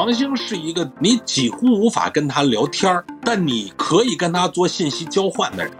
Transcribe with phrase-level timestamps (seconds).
[0.00, 5.70] 王兴是一个你几乎无法跟他聊天儿，但你可以跟他做信息交换的人。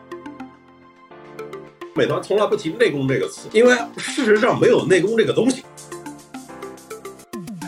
[1.94, 5.64] 美团从来不提内功这个词，因为事实上没有内功这个东西。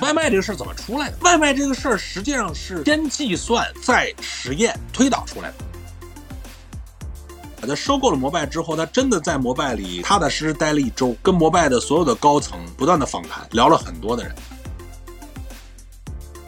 [0.03, 1.17] 外卖这个事儿怎么出来的？
[1.23, 5.55] 外卖这个事儿实际上是先计算再实验推导出来的。
[7.67, 14.35] 他收购了摩拜之后，他真的在摩拜里踏踏实实待了一周，跟摩拜的所有的高层不断的访谈，聊了很多的人。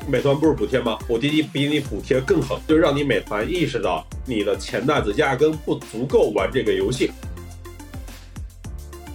[0.07, 0.99] 美团不是补贴吗？
[1.09, 7.11] 我滴滴比你补贴更狠，就让你美团意识到你的钱袋子压根不足够玩这个游戏。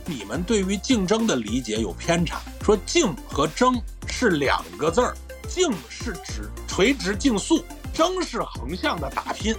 [0.05, 5.15] 你们对于竞争的理解有偏差，说竞和争是两个字儿，
[5.47, 7.63] 竞是指垂直竞速，
[7.93, 9.55] 争是横向的打拼。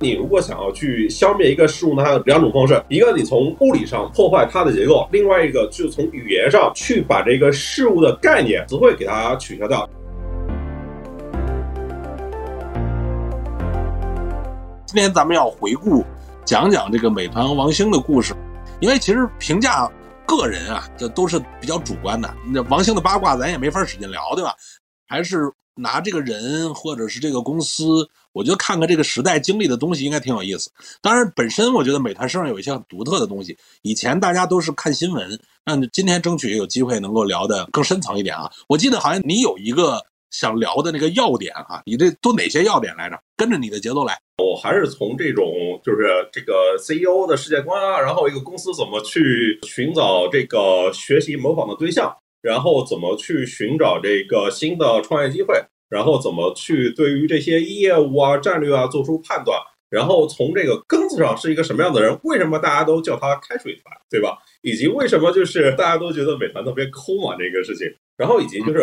[0.00, 9.88] 你如果想要去消灭一个事物呢，它有两种方式：一个你从物理上破坏它的结构，另外一个就从语言上去把这个事物的概念词汇给它取消掉。
[14.84, 16.04] 今天咱们要回顾
[16.44, 18.34] 讲讲这个美团和王兴的故事，
[18.80, 19.88] 因为其实评价
[20.26, 22.28] 个人啊，这都是比较主观的。
[22.52, 24.52] 那王兴的八卦咱也没法使劲聊，对吧？
[25.06, 28.08] 还是拿这个人或者是这个公司。
[28.34, 30.70] 我觉得看看这个时代经历的东西应该挺有意思。
[31.00, 33.56] 当然，本身我觉得美团身上有一些很独特的东西。
[33.82, 38.50] 以前大家都是看新闻，那今天争取有机会能够聊得更深层一点啊。
[38.68, 43.16] 我记得好像你有一个想聊的那个要点啊，你这都哪些要点来着？
[43.36, 44.18] 跟着你的节奏来。
[44.42, 45.46] 我还是从这种
[45.84, 55.64] 就是这个 CEO 的世界观啊，然后一个公司怎么去寻找这个学习模仿的对象，然后怎么去寻找这个新的创业机会。
[55.88, 59.58] 然后怎么去对于这些业务啊、战略啊做出判断？
[59.90, 62.18] 然后从这个根子上是一个什么样的人？
[62.24, 64.38] 为什么大家都叫他开水团，对吧？
[64.62, 67.86] 以及为什么就是大家都觉得美团特别抠嘛这个事情？
[68.16, 68.80] 然后以及就是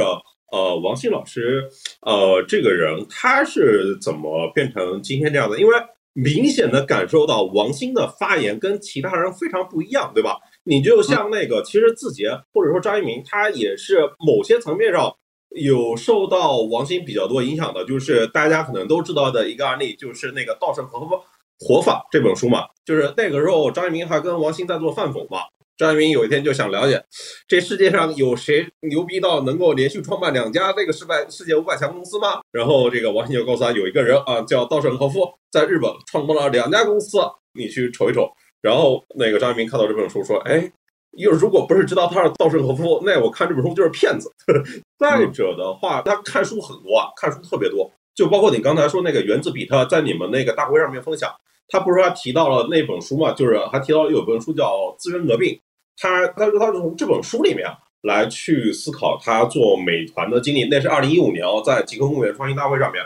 [0.54, 1.68] 呃，王鑫老师，
[2.02, 5.60] 呃，这个人他是怎么变成今天这样的？
[5.60, 5.76] 因为
[6.14, 10.38] 明显的感受到王鑫的发言跟其他人非常不一样，对吧？
[10.64, 15.14] 你就像那个，其实字节或者说张一鸣，他也是某些层面上。
[15.56, 21.20] 有受到王兴比较多影响的，就是大家可能都知道的一个案例，就是那个《稻盛和夫
[21.60, 22.66] 活法》这本书嘛。
[22.86, 25.40] 就是那个时候，张一鸣还跟王兴在做饭否嘛。
[25.78, 27.04] 张一鸣有一天就想了解，
[27.48, 32.42] 这世界上有谁牛逼到能够连续创办两家这个失败世界五百强公司吗？
[32.52, 37.18] 然后这个王兴就告诉他，有一个人啊，叫稻盛和夫，在日本创办了两家公司，
[37.54, 38.30] 你去瞅一瞅。
[38.62, 40.72] 然后那个张一鸣看到这本书说，哎。
[41.18, 44.32] 又如果不是知道他是稻盛和夫， 那我看这本书就是骗子。
[44.98, 51.34] 再者的话，他看书很多啊，看书特别多，就包括你刚才说那个原子比特，在你们那个大会上面分享，
[51.68, 55.50] 他不是说他提到了那本书嘛，就是还提到有本书叫《资源革命》，
[55.98, 57.68] 他他说他是从这本书里面
[58.04, 60.66] 来去思考他做美团的经历。
[60.70, 63.04] 那是二零一五年哦，在极客公园创新大会上面，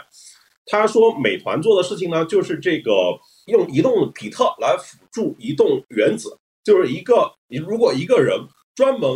[0.66, 2.92] 他说美团做的事情呢，就是这个
[3.48, 6.38] 用移动比特来辅助移动原子。
[6.66, 8.38] 就是一个，你如果一个人
[8.76, 9.10] 专门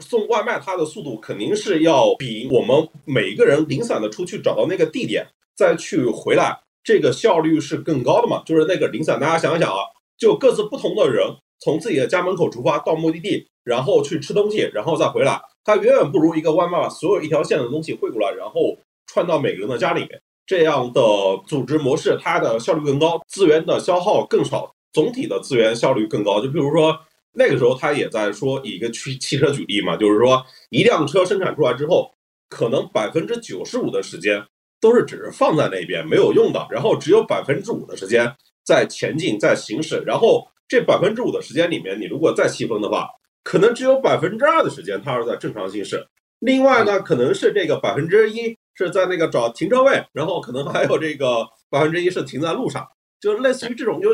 [0.00, 8.42] 送外卖，他的速度肯定是要比我们每一个人零散的出去找到那个地点再去回来，这个效率是更高的嘛？
[8.44, 9.78] 就是那个零散，大家想一想啊，
[10.18, 11.24] 就各自不同的人
[11.60, 18.76] 从自己的家门口出发到目的地，然后去吃东西，然后再回来，它远远不如一个外卖把所有一条线的东西汇过来，然后
[19.06, 21.00] 串到每个人的家里面，这样的
[21.46, 24.74] 组织模式，它的效率更高，资源的消耗更少。
[24.92, 26.98] 总体的资源效率更高，就比如说
[27.32, 32.12] 那个时候他也在说以一个汽汽车举例嘛，就是说一辆车生产出来之后，
[32.50, 34.44] 可能百分之九十五的时间
[34.82, 38.30] 都是只是放在那边没有用的，然后只有百分之五的时间
[38.64, 43.08] 在前进在行驶，然后这百分之五的时间里面，你如果再细分的话，
[43.42, 46.06] 可能只有百分之二的时间它是在正常行驶，
[46.40, 52.86] 另外呢，可能是这个百分之一是在那个找停车位，然后可能还有这个百分之一是停在路上，
[53.18, 54.10] 就类似于这种就。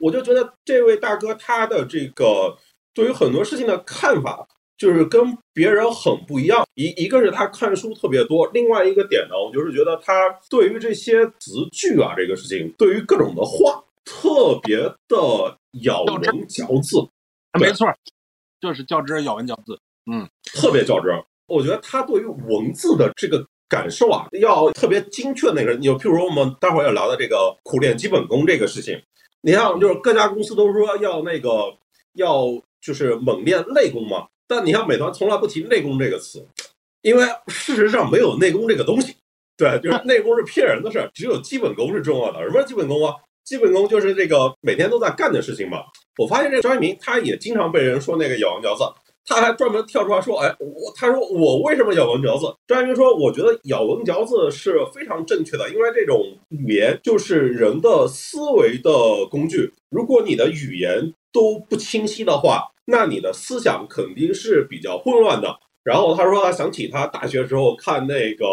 [0.00, 2.56] 我就觉得这位大哥他的这个
[2.94, 4.46] 对于很多事情的看法，
[4.78, 6.66] 就是跟别人很不一样。
[6.74, 16.96] 一一个是他看书特别多，另外一个点呢，我就是觉得他对于这些词句啊，这个事情，对于各种的话，特别的咬文嚼字。
[17.58, 17.86] 没错，
[18.60, 19.78] 就是较真咬文嚼字。
[20.10, 21.12] 嗯，特别较真。
[21.46, 25.52] 我觉得他对于文字的这个感受啊，要特别精确。
[25.52, 28.98] 那个，你就譬如我们待会儿要聊的这个苦练基本功这个事情。
[29.42, 31.74] 你像，就是各家公司都说要那个，
[32.14, 32.44] 要
[32.80, 34.26] 就是猛练内功嘛。
[34.46, 36.44] 但你像美团从来不提内功这个词，
[37.02, 39.14] 因为事实上没有内功这个东西。
[39.56, 42.42] 对，就是内功是骗人的事儿，只有基本功是重要的。
[42.42, 43.14] 什么基本功啊？
[43.44, 45.84] 基本功就是这个每天都在干的事情嘛。
[46.18, 48.84] 我发现这张一鸣他也经常被人说那个咬文嚼字。
[49.26, 58.90] 他还专门跳出来说：“哎，我他说我为什么咬文嚼字？”张一鸣说：“我觉得咬文嚼字是非常正确的，因为这种语言就是人的思维的
[59.30, 59.72] 工具。
[59.90, 68.44] 如果你的语言都不清晰的话，那你的思想肯定是比较混乱的。”然后他说他想起他大学时候看那个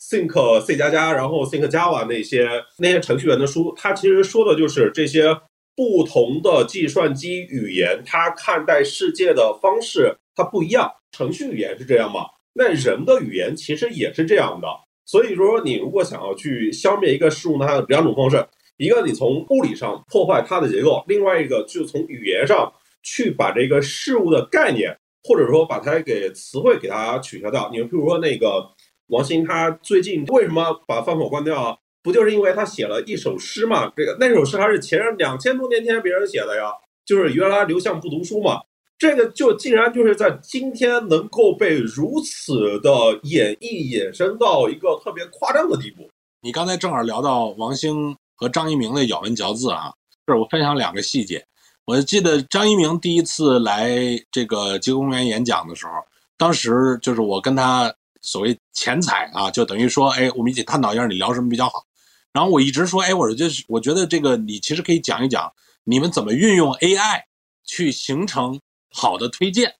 [0.00, 2.48] Think C 加加，然后 Think Java 那些
[2.78, 5.36] 那些程序员的书，他其实说的就是这些。
[5.74, 10.90] 不同的计算机语言，它看待世界的方式它不一样。
[11.10, 12.26] 程序语言是这样吗？
[12.54, 14.68] 那人的语言其实也是这样的。
[15.04, 18.46] 所以说，你如果想要去消灭一个事物呢，它有两种方式：
[18.76, 22.72] 一个你从物理上破坏它的结构；另外一个就从语言上
[23.02, 27.68] 去把这个事物的概念，或者说把它给词汇给它取消掉。
[27.72, 28.64] 你比如说那个
[29.08, 31.76] 王鑫，他最近为什么把饭否关掉啊？
[32.02, 33.92] 不就是因为他写了一首诗嘛？
[33.96, 36.72] 这个那首诗还是前两千多年前别人写的呀，
[37.06, 38.60] 就是原来刘向不读书嘛。
[38.98, 42.90] 这个就竟然就是在今天能够被如此的
[43.24, 46.08] 演绎衍生到一个特别夸张的地步。
[46.40, 49.92] 你刚才正好聊到王兴和张一鸣的咬文嚼字啊，
[50.28, 51.44] 是我分享两个细节。
[51.84, 53.90] 我记得张一鸣第一次来
[54.30, 55.92] 这个极公园演讲的时候，
[56.36, 61.84] 当时就是我跟他所谓前采啊，就等于说，哎，我们一起探讨一下你聊什么比较好。
[62.32, 65.52] 然后我一直说，哎，我就是，我觉得这个你其实可以讲一讲，
[65.84, 67.22] 你们怎么运用 AI
[67.64, 69.74] 去形成好的推荐。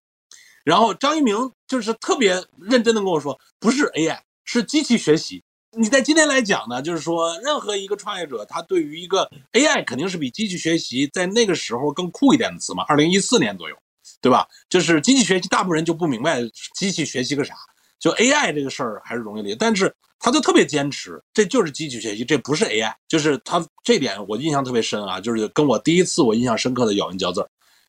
[0.65, 5.43] 然后张一鸣就是特别认真的跟我说，不是 AI，是机器学习。
[5.75, 12.85] 你在今天来讲呢，就是说任何一个创业者，他对于一个 AI 肯定是比机器学习在那个时候更酷一点的词嘛。
[12.87, 13.77] 二零一四年左右，
[14.21, 14.47] 对吧？
[14.69, 16.43] 就是机器学习，大部分人就不明白
[16.75, 17.55] 机器学习个啥。
[18.03, 27.49] 就 AI 这个事儿还是容易理解，但是他就特别坚持，这就是机器学习，这不是 AI，就是他这点我印象特别深啊，就是跟我第一次我印象深刻的咬文嚼字，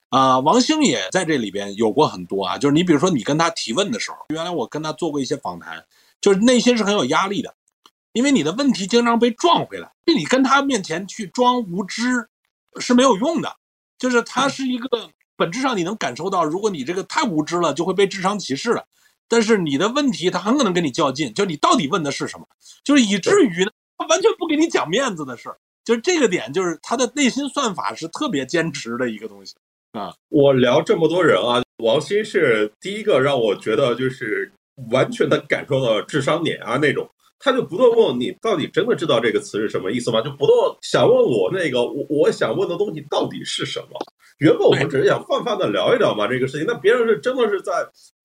[0.09, 5.83] 啊，王兴也在这里边有过很多啊，就是你比如说你跟他提问的时候，原来我跟他做过一些访谈，
[6.21, 7.51] 就是内心是很有压力的，
[8.11, 12.29] 因为你的问题经常被撞回来，你跟他面前去装无知
[12.79, 13.51] 是没有用的，
[13.97, 18.85] 就是他是一个本质上你能感受到，如果你这个太无知了，就会被智商歧视了。
[19.27, 22.47] 但是你的问题，他很可能跟你较劲，就你到底问的是什么，
[22.83, 23.65] 就是以至于
[23.97, 29.55] 他完全不给你讲面子的事儿，就是这个点，就是他的内心算法是特别坚持的一个东西
[29.91, 30.13] 啊。
[30.29, 34.51] 我聊这么多人啊，王鑫是第一个让我觉得就是
[34.91, 37.09] 完全的感受到智商碾压那种。
[37.43, 40.21] 他就不断问你，到底真的知道这个词是什么意思吗？
[40.21, 43.99] 就不断想问我那个我我想问的东西到底是什么？
[44.37, 46.65] 原本我们只是想泛泛的聊一聊嘛，这个事情。
[46.65, 47.71] 那别人是真的是在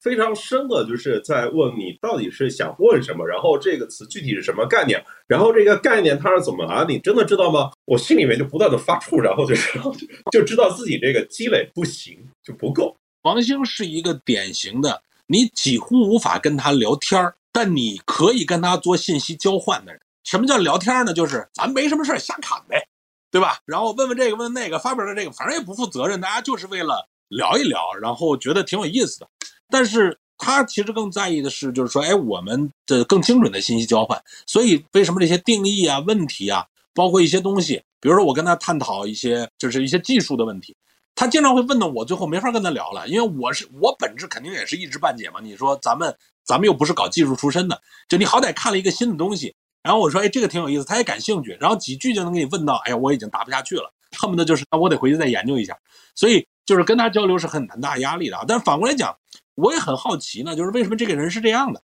[0.00, 7.70] 非常深的，就是在问你到底是想问什么，然后这个词具体是什么概念，然后这个概念它是怎么来，你真的知道吗？
[7.84, 9.78] 我心里面就不断的发怵，然后就是
[10.32, 12.96] 就知道自己这个积累不行，就不够。
[13.22, 17.34] 王兴是一个典型的，你几乎无法跟他聊天儿。
[17.58, 21.12] 但你可以跟他做信息交换的人，什么叫聊天呢？
[21.12, 22.86] 就是咱没什么事儿瞎侃呗，
[23.32, 23.58] 对吧？
[23.64, 29.28] 然后问问这个，问那个，发表的这个，反正也不负责任，大家就是为了聊一聊，然后觉得挺有意思的。
[29.68, 34.22] 但是他其实更在意的是，就是说，哎，我们的更精准的信息交换。
[34.46, 36.64] 所以为什么这些定义啊、问题啊，
[36.94, 40.76] 包括一些东西，比如说我跟他探讨一些，就是一些技术的问题，
[41.16, 45.40] 他经常会问到我最后没法跟他聊了，因为我是我本质肯定也是一知半解嘛。
[45.42, 46.16] 你说咱们。
[46.48, 47.78] 咱们又不是搞技术出身的，
[48.08, 55.76] 就你好歹看了一个新的东西，然后我说，哎，这个挺有意思，他也感兴趣，然后几句就能给你问到，哎呀，我已经答不下去了，恨不得就是，那我得回去再研究一下。
[56.14, 58.44] 所以就是跟他交流是很很大压力的啊。
[58.48, 59.14] 但是反过来讲，
[59.56, 61.82] 我也很好奇呢，就是为什么这个人是这样的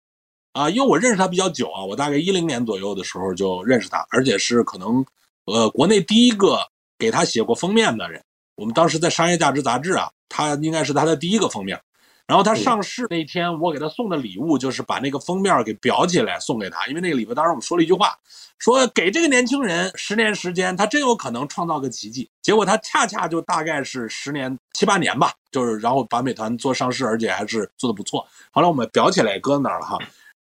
[0.53, 0.69] 啊？
[0.69, 5.05] 因为我认识他比较久啊，我大概一零年左右的时候就认识他，而且是可能，
[5.45, 6.59] 呃，国内第一个
[6.99, 8.21] 给他写过封面的人。
[8.57, 11.81] 我们当时在《商业价值》杂志啊，他应该是他的第一个封面。
[12.28, 18.14] 然后他上市那天，我给他送的礼物就是把那个封面给裱起来送给他，因为那个里边当时我们说了一句话，
[18.58, 22.28] 说给这个年轻人十年时间，他真有可能创造个奇迹。
[22.42, 28.26] 结果他恰恰就大概是十年七八年吧，就是然后把美团做上市，而且还是做的不错。
[28.50, 29.97] 后来我们裱起来搁那儿了哈。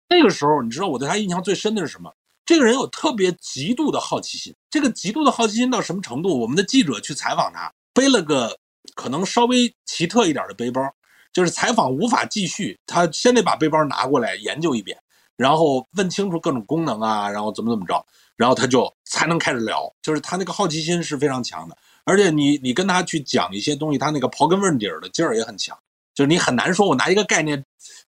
[0.10, 2.14] 那个时候你知道我对他印象最深的是什么？
[2.46, 6.38] 这个人有特别极度的好奇心，这个极度的好奇心到什么程度？
[6.38, 8.58] 我们的记者去采访他，背了个
[8.94, 10.82] 可能稍微奇特一点的背包。
[11.38, 14.98] 就是采访无法继续，他先得把背包拿过来研究一遍，
[15.36, 18.04] 然后问清楚各种功能啊，然后怎么怎么着，
[18.36, 19.88] 然后他就才能开始聊。
[20.02, 25.78] 就是他那个好奇心是非常强的，而且你你跟他去讲一些东西，他那个刨根问底儿的劲儿也很强。
[26.16, 27.64] 就是你很难说我拿一个概念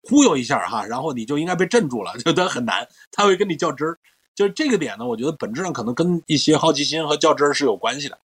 [0.04, 4.00] 忽悠一下哈，然后你就应该被镇住了， 就他很难，他会跟你较真儿。
[4.36, 8.18] 就是这个点呢，我觉得本质上可能跟一些好奇心和较真儿是有关系的。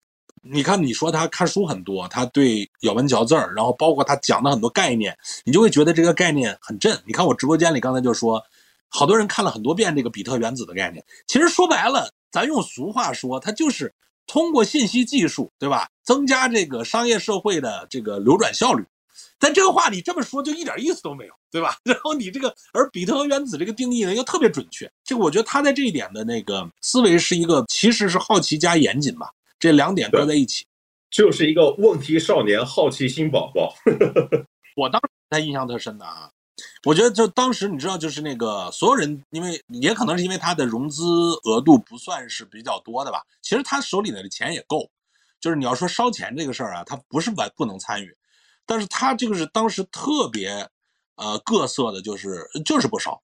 [0.44, 6.98] 你看，你说他看书很多，他对咬文嚼字儿，然后包括他讲的很多概念，你就会觉得这个概念很正。
[7.06, 8.42] 你看我直播间里刚才就说，
[8.88, 11.04] 好多人看了很多遍这个比特原子的概念。
[11.28, 13.94] 其实说白了，咱用俗话说，它就是
[14.26, 15.88] 通过信息技术，对吧？
[16.02, 18.84] 增加这个商业社会的这个流转效率。
[19.38, 21.76] 但这个话你这么说就一点意思都没有，对吧？
[21.84, 29.30] 然后你这个而比特和原子这个定义呢又特别准确，这个我觉得他在这一点的那个思维是一个其实是好奇加严谨吧，
[29.62, 30.66] 这两点搁在一起，
[31.08, 33.72] 就是一个问题少年、好奇心宝宝。
[34.74, 36.28] 我当时他印象特深的啊，
[36.84, 41.04] 我觉得就当时你知道就是那个所有人，因为也可能是因为他的融资
[41.44, 44.90] 额度不算是比较多的吧，其实他手里的钱也够，
[45.38, 48.16] 就是你要说烧钱这个事儿啊，他不是完不能参与。
[48.66, 50.68] 但是他这个是当时特别，
[51.14, 53.22] 呃，各色的，就是就是不烧，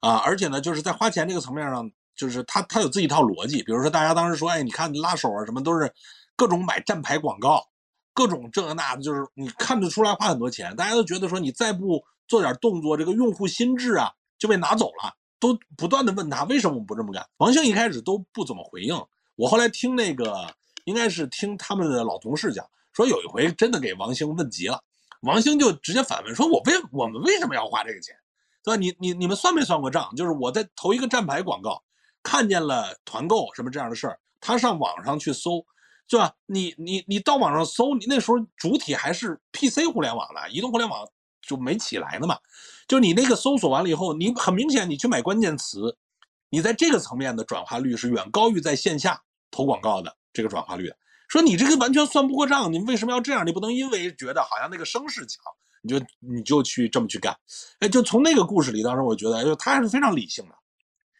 [0.00, 3.62] 啊，而且呢，就是在花钱这个层面上，就是他他有自己一套逻辑。
[3.62, 5.92] 比如说，大家当时说，哎，你看拉手啊，什么都是
[6.36, 7.64] 各种买站牌广告，
[8.12, 10.74] 各种这那的，就是你看得出来花很多钱。
[10.76, 15.14] 大家都觉得说，你再不做点动作，这个用户心智啊就被拿走了。
[15.40, 17.26] 都不断的问他为什么不这么干。
[17.38, 18.94] 王兴一开始都不怎么回应。
[19.34, 20.46] 我后来听那个，
[20.84, 22.64] 应该是听他们的老同事讲。
[22.92, 24.80] 说有一回真的给王兴问急了，
[25.22, 28.14] 王兴就直接反问说：“我为我们为什么要花这个钱，
[28.62, 28.76] 对吧？
[28.78, 30.14] 你你你们算没算过账？
[30.14, 31.82] 就是我在投一个站牌广告，
[32.22, 35.64] 看见了团购什么这样的事儿，他上网上去搜，
[36.08, 36.32] 对吧？
[36.46, 41.06] 你你你到网上搜，你那时候主体还是 PC 互联网呢，移动互联网
[41.40, 42.38] 就没起来呢嘛。
[42.86, 45.96] 就你那个搜索完了以后，你很明显你去买关键词，
[46.50, 50.92] 你在这个层面的转化率是远高于在线下投广告的这个转化率。”
[51.28, 53.46] 说你这个完全算不过账，你为什么要这样？
[53.46, 55.42] 你不能因为觉得好像那个声势强，
[55.80, 57.34] 你就你就去这么去干。
[57.78, 60.54] 哎，就从那个故事里，当时我觉得，就他还是非常理性的。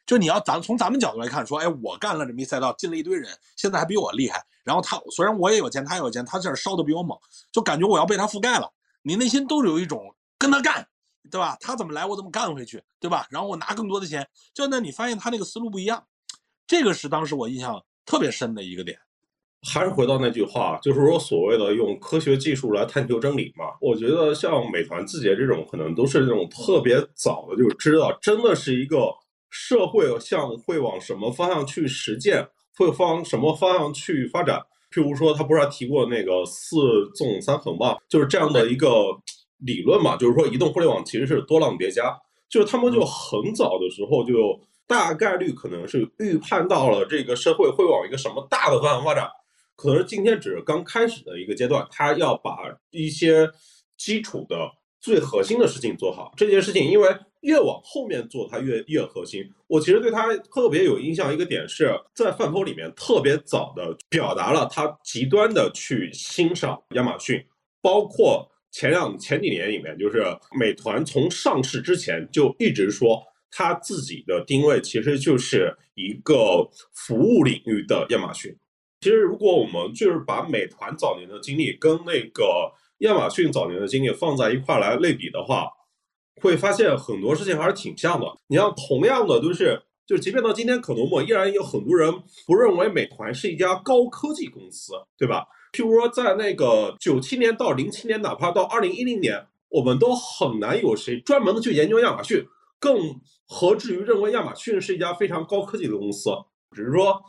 [0.05, 4.45] 就你要咱从咱们角度来看，说，哎，我干了这么一赛道，进了一堆人，现在还比我厉害。
[4.65, 7.17] 然后他虽然我也有钱，他也有钱，他这儿烧的比我猛，
[7.51, 8.71] 就感觉我要被他覆盖了。
[9.03, 10.87] 你内心都有一种跟他干，
[11.31, 11.57] 对吧？
[11.61, 13.27] 他怎么来，我怎么干回去，对吧？
[13.31, 14.27] 然后我拿更多的钱。
[14.55, 16.05] 就那你发现他那个思路不一样，
[16.67, 18.99] 这个是当时我印象特别深的一个点。
[19.65, 23.67] 还是回到那句话，就是说所谓的用科学技术来探究真理嘛。
[23.81, 29.15] 我觉得像美团、字节这种，可能都是那种特别早的，就知道真的是一个
[29.53, 34.59] 社会向会往什么方向去实践，会方什么方向去发展。
[34.91, 36.77] 譬如说，他不是还提过那个四
[37.15, 38.89] 纵三横嘛，就是这样的一个
[39.59, 40.17] 理论嘛。
[40.17, 42.19] 就是说，移动互联网其实是多浪叠加，
[42.49, 49.29] 就是他们就很早的时候就大概率可能是预判到了这个社会会往一个什么大的方向发展。
[49.77, 52.57] 可能今天只是刚开始的一个阶段，他要把
[52.91, 53.51] 一些
[53.99, 54.71] 基础的
[55.03, 56.33] 最核心的事情做好。
[56.37, 57.09] 这件事情，因为
[57.41, 59.45] 越往后面做，它越越核心。
[59.67, 67.45] 我其实对他特别有印象一个点，是在饭托里面特别早的表达了他极端的去欣赏亚马逊，
[67.83, 70.25] 包括前两前几年里面，就是
[70.59, 78.57] 美团从上市之前就一直说他自己的定位其实就是一个服务领域的亚马逊。
[79.01, 85.69] 其实，如果我们就是把美团早年的经历跟那个亚马逊早年的经历放在一块来类比的话，
[86.41, 88.27] 会发现很多事情还是挺像的。
[88.49, 92.13] 你像同样的都是，就即便到今天，可能我依然有很多人
[92.47, 95.47] 不认为美团是一家高科技公司，对吧？
[95.73, 102.45] 譬如说，在那个九七年到零七年，哪怕到二零一零年，我们都很难有谁专门的去研究亚马逊，
[102.79, 106.31] 更何至于认为亚马逊是一家非常高科技的公司？
[106.75, 107.21] 只是说。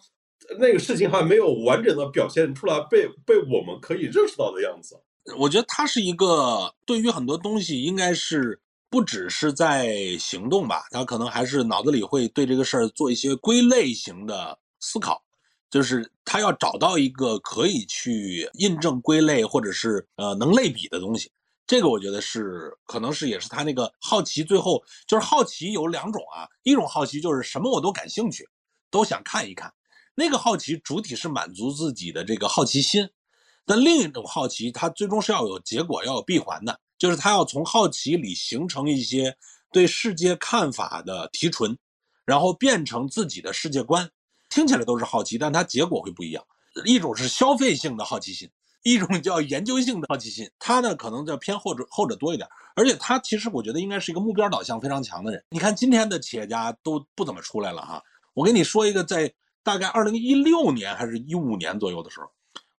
[0.59, 5.01] 那个事情还没有完整的表现出来，被被我们可以认识到的样子。
[5.37, 15.23] 我觉得他是一个对于很多东西，应该是不只是在行动吧，他可能还是脑子里会对这个事儿做一些归类型的思考，
[15.69, 21.31] 就是他要找到一个可以去印证归类或者是呃能类比的东西。
[21.65, 28.47] 这个我觉得是可能是也是他那个好奇，最后就是好奇有两种啊，一种好奇就是什么我都感兴趣，
[28.91, 29.73] 都想看一看。
[30.15, 33.09] 那个好奇主体是满足自己的这个好奇心，
[33.65, 39.35] 但另一种好奇，它最终是要有结果、要有闭环的，就是它要从好奇里形成一些
[39.71, 41.77] 对世界看法的提纯，
[42.25, 44.09] 然后变成自己的世界观。
[44.49, 46.43] 听起来都是好奇，但它结果会不一样。
[46.85, 48.49] 一种是消费性的好奇心，
[48.83, 50.49] 一种叫研究性的好奇心。
[50.59, 55.43] 他呢，可能叫偏后者后者多一点，而且他其实我觉得应该是一个目标导向非常强的人。
[55.49, 58.03] 你看今天的企业家都不怎么出来了哈。
[58.33, 59.33] 我跟你说一个在。
[59.65, 62.27] 大概二零一六年还是一五年左右的时候，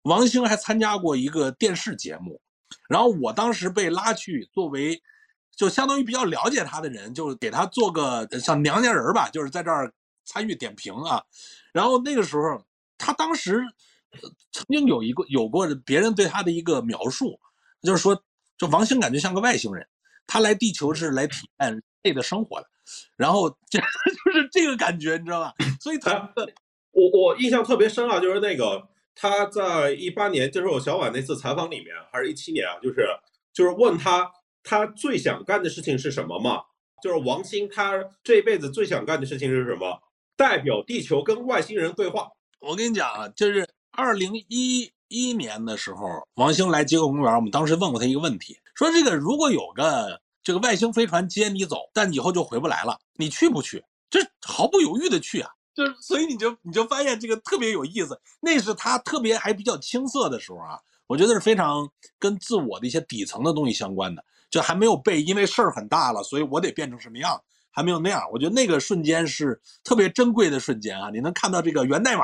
[0.05, 2.39] 王兴还参加过一个电视节目，
[2.87, 5.01] 然后我当时被拉去作为，
[5.55, 9.91] 就相当于比较了解他的人，就是给他做个像娘家人吧，就是在这儿
[10.23, 11.23] 参与点评啊。
[11.73, 12.61] 然后那个时候，
[12.97, 13.63] 他当时
[14.51, 17.39] 曾经有一个有过别人对他的一个描述，
[17.81, 18.23] 就是说，
[18.57, 19.87] 就王兴感觉像个外星人，
[20.27, 22.67] 他来地球是来体验人类的生活的，
[23.17, 25.53] 然后这 就是这个感觉，你知道吧？
[25.81, 26.31] 所以他，
[26.91, 33.07] 我我印象特别深啊，就是那个他在一八年接受小婉那次采访里面，还是一七年啊，就是
[33.53, 34.29] 就是问他
[34.61, 36.61] 他最想干的事情是什么嘛？
[37.01, 40.01] 就是王兴他这辈子最想干的事情是什么？
[40.35, 42.27] 代表地球跟外星人对话。
[42.59, 46.05] 我跟你讲啊，就是二零一一年的时候，
[46.35, 53.83] 王兴来极客公园，我们当时问过他一个问题，说这个如果有个这个外星飞船接你走，但以后就回不来了，你去不去？
[54.09, 55.51] 这毫不犹豫的去啊！
[55.75, 67.39] 就是所以你就你就发现这个特别有意思，那是他特别还比较青涩的时候啊，我觉得是非常跟自我的一些底层的东西相关的，就还没有被因为事儿很大了，所以我得变成什么样。
[67.77, 71.09] 还没有那样，我觉得那个瞬间是特别珍贵的瞬间啊！
[71.09, 72.23] 你能看到这个源代码，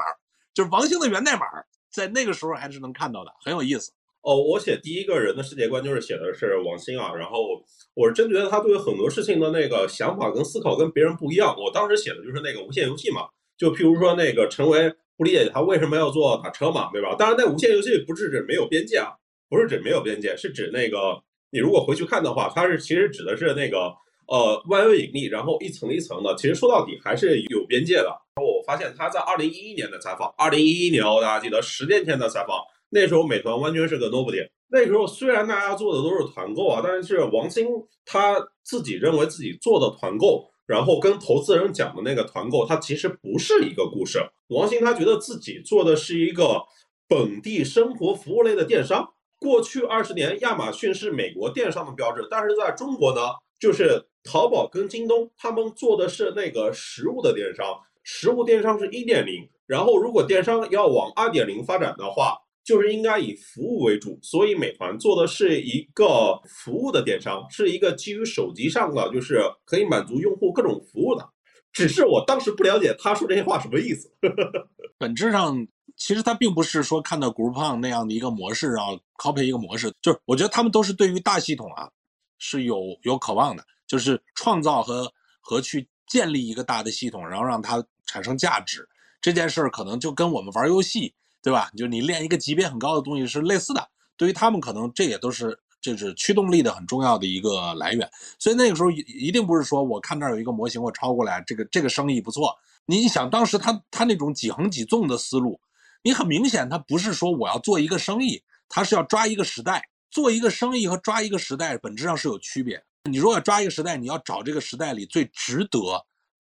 [0.53, 1.45] 就是王兴的源代码，
[1.91, 3.91] 在那个时候还是能看到的，很有意思。
[4.21, 7.61] 哦，我写第一个人的世界观就是写的是王兴啊，然后
[7.93, 11.53] 我是真觉得他对于很多事情的那个想法跟思考跟别人不一样。
[11.57, 13.27] 我当时写的就是那个无限游戏嘛，
[13.61, 17.15] 就譬如说那个陈为不理解他为什么要做打车嘛，对吧？
[17.15, 19.13] 当然，在无限游戏不是指没有边界啊，
[19.47, 23.93] 不是指没有边界，是指那个你如果回去看的话，它是其实指的是那个。
[24.27, 28.05] 呃，万有引力，然后一层一层的，其实说到底还是有边界的。
[28.35, 32.57] 然后我发现他在二零一一年的采访，二零一一年哦，大家记得十年前的采访，
[32.91, 34.47] 那时候美团完全是个 nobody。
[34.69, 37.67] 那时候虽然大家做的都是团购啊，但是王兴
[38.05, 44.19] 他自己认为自己做的团购，然后跟投资人讲的那个团购，它其实不是一个故事。
[44.47, 46.63] 王兴他觉得自己做的是一个
[47.07, 49.13] 本地生活服务类的电商。
[49.37, 53.21] 过去二十年，亚马逊是美国电商的标志，但是在中国呢，
[53.59, 54.07] 就是。
[54.23, 59.49] 淘宝跟京东，他们做的是那个实物的电商，实物电商是一点零。
[59.65, 64.19] 然后，如果电商要往二点零发展的话，就是应该以服务为主。
[64.21, 71.29] 所以，美团做的是一个服务的电商，是一个基于手机上的，就是可以满足用户各种服务的。
[71.71, 74.11] 只是我当时不了解他说这些话什么意思。
[74.97, 81.89] 本质上，其实他并不是说看到 Groupon 那样的一个模式啊，copy 一个模式，就是我觉得他们都是对于大系统啊
[82.37, 83.63] 是有有渴望的。
[83.87, 88.87] 就是创造和和去建立一个大的系统，然后让它产生价值
[89.19, 91.69] 这件事儿，可能就跟我们玩游戏，对吧？
[91.75, 93.89] 就你练一个级别很高的东西是类似的。
[94.15, 98.09] 对于他们，可能这也都是就是驱动力的很重要的一个来源。
[98.37, 102.55] 所以那个时候一一定不是说我看这儿有一个模型，我抄过来，这个这个生意不错。
[102.85, 105.59] 你想当时他他那种几横几纵的思路，
[106.03, 109.87] 你很明显他不是说我要做一个生意，他是要抓一个时代。
[110.11, 112.83] 做一个生意和抓一个时代本质上是有区别。
[113.09, 115.79] 你如果要抓一个时代，你要找这个时代里最值得、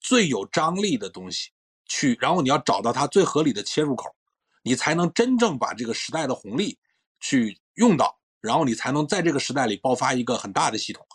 [0.01, 1.51] 最有张力的东西
[1.85, 4.13] 去，然后你要找到它最合理的切入口，
[4.63, 6.77] 你才能真正把这个时代的红利
[7.19, 11.05] 去用到，然后你才能在这个时代里爆发一个很大的系统。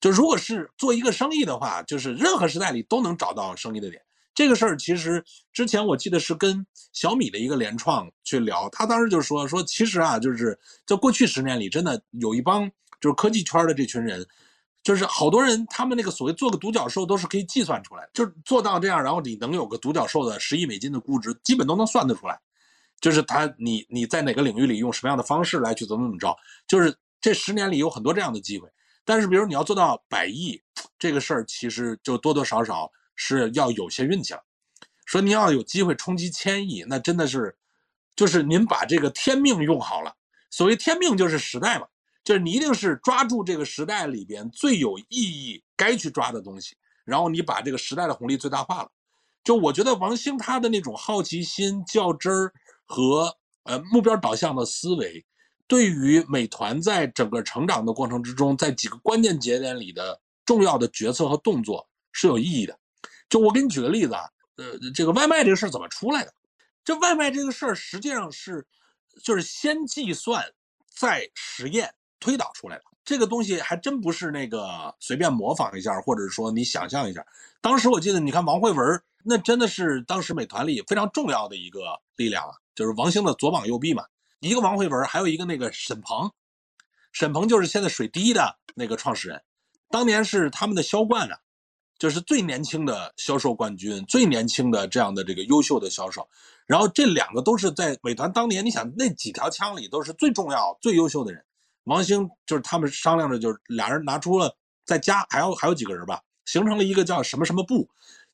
[0.00, 4.02] 就如果是做一个生意的话，就是任何时代里都能找到生意的点。
[4.34, 14.26] 这个事儿其实之前我记得是跟小米的一个联创去聊，他当时就说说，其实啊，就是在过去十年里，真的有一帮就是科技圈的这群人。
[14.82, 22.40] 就是好多人，他们那个所谓做个独角兽都是可以计算出来，就是做到这样，然后你能有个独角兽的十亿美金的估值，基本都能算得出来。
[23.00, 26.36] 就是他，你你在哪个领域里用什么样的方式来去怎么怎么着，
[26.66, 28.68] 就是这十年里有很多这样的机会。
[29.04, 30.60] 但是，比如你要做到百亿
[30.98, 34.42] 这个事儿，其实就多多少少是要有些运气了。
[35.06, 37.56] 说你要有机会冲击千亿，那真的是，
[38.14, 40.14] 就是您把这个天命用好了。
[40.50, 41.86] 所谓天命就是时代嘛。
[42.22, 48.90] 就是你一定是抓住这个时代里边最有意义、该去抓的东西，然后你把这个时代的红利最大化了。
[49.42, 52.52] 就我觉得王兴他的那种好奇心、较真儿
[52.90, 55.24] 和呃目标导向的思维，
[55.68, 62.76] 对于美团在整个成长的过程之中，在几个关键节点里的重要的决策和动作是有意义的。
[63.28, 66.34] 就我给你举个例子啊，呃，这个外卖这个事儿怎么出来的？
[66.84, 68.66] 这外卖这个事儿实际上是
[69.22, 70.44] 就是先计算
[70.88, 71.94] 再实验。
[72.22, 77.26] 推导出来的这个东西还真不是那个随便模仿一下，或者说你想象一下。
[77.62, 84.02] 当时我记得，你看王慧文，那真的是当时美团里非常重要的一个力量啊，就是王兴的左膀右臂嘛。
[84.38, 86.30] 一个王慧文，还有一个那个沈鹏，
[87.12, 89.42] 沈鹏就是现在水滴的那个创始人，
[89.90, 91.38] 当年是他们的销冠啊，
[91.98, 96.26] 就是最年轻的销售冠军，最年轻的这样的这个优秀的销售。
[96.66, 101.44] 然后这两个都是在美团当年，你想那几条枪里都是最重要、最优秀的人。
[101.84, 107.86] 王兴就是他们商量着，就是俩人拿出了在家还有还有几个人吧，形成了一个叫什么什么部，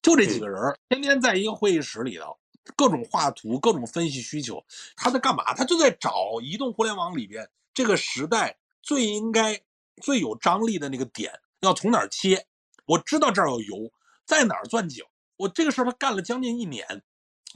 [0.03, 0.57] 就这几个人
[0.89, 2.39] 天天在一个会议室里头
[2.75, 4.65] 各种画图，各种分析需求。
[4.97, 5.55] 他在干嘛？
[5.55, 9.61] 他就在找移动互联网里边这个时代最应该、
[10.03, 12.47] 最有张力的那个点，要从哪儿切？
[12.87, 13.93] 我知道这儿有油，
[14.25, 15.05] 在哪儿钻井？
[15.37, 17.03] 我这个事儿他干了将近一年，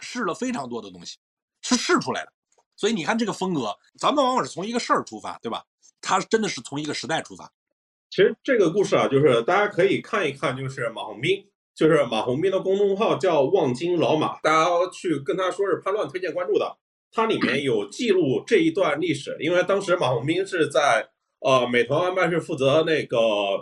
[0.00, 1.18] 试了非常多的东西，
[1.62, 2.32] 是试出来的。
[2.76, 5.64] 所以你看这个风格，咱们往往是从一个事儿出发，对吧？
[6.00, 7.52] 他真的是从一个时代出发。
[8.08, 11.46] 其实这个故事啊，就是大家可以看一看，就是马红斌，
[11.80, 16.76] 就是马红斌的公众号叫望京老马，大家去跟他说是叛乱推荐关注的，
[17.10, 21.08] 它里面有记录这一段历史，因为当时马红斌是在
[21.40, 23.16] 呃美团外卖是负责那个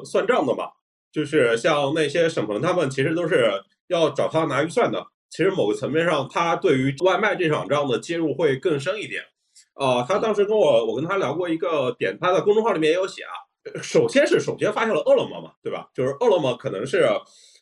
[0.04, 0.64] 算账的嘛，
[1.12, 3.52] 就是像那些沈鹏他们其实都是
[3.87, 5.07] 要找他拿预算的。
[5.31, 9.22] 其实某个层面上，他对于外卖这场仗的介入会更深一点。
[9.76, 13.31] 呃，他当时跟我，我跟他聊过一个点，他的公众号里面也有写啊。
[13.81, 15.88] 首先是首先发现了饿了么嘛，对吧？
[15.94, 17.07] 就是饿了么可能是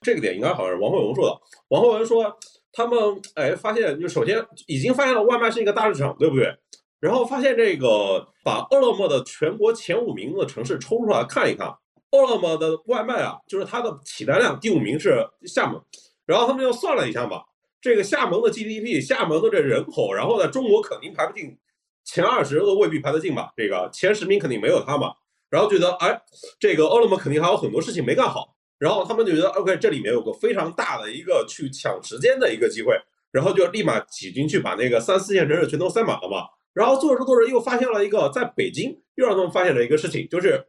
[0.03, 1.41] 这个点，应该好像是王慧文说的。
[1.69, 2.37] 王慧文说
[2.73, 2.99] 他们
[3.35, 6.55] 哎发现，就首先已经发现了外卖是一个大市场，对不对？
[6.99, 11.69] 然后发现这个把饿了么的全国前五名的城市抽出来看一看，
[12.11, 15.81] 饿了么的外卖啊，就是它的起单量第五名是厦门，
[16.25, 17.43] 然后他们又算了一下嘛。
[17.81, 21.57] 这个厦门的 GDP，厦门的这人口，然后在中国肯定排不进
[22.03, 23.53] 前二十，都未必排得进吧？
[23.57, 25.15] 这个前十名肯定没有他嘛。
[25.51, 26.21] 然后觉得，哎，
[26.59, 28.56] 这个饿了么肯定还有很多事情没干好。
[28.79, 32.95] 然后他们就觉得，OK，这里面有个非常大的一个去抢时间的一个机会。
[33.33, 36.47] 然后就立马挤进去把那个三四线城市全都塞满了嘛。
[36.73, 40.65] 然后做着做着又发现了一个，在北京又让他们发现了一个事情，就是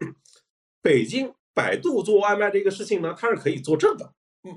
[0.82, 4.12] 北京百度做外卖这个事情呢，它是可以做正的。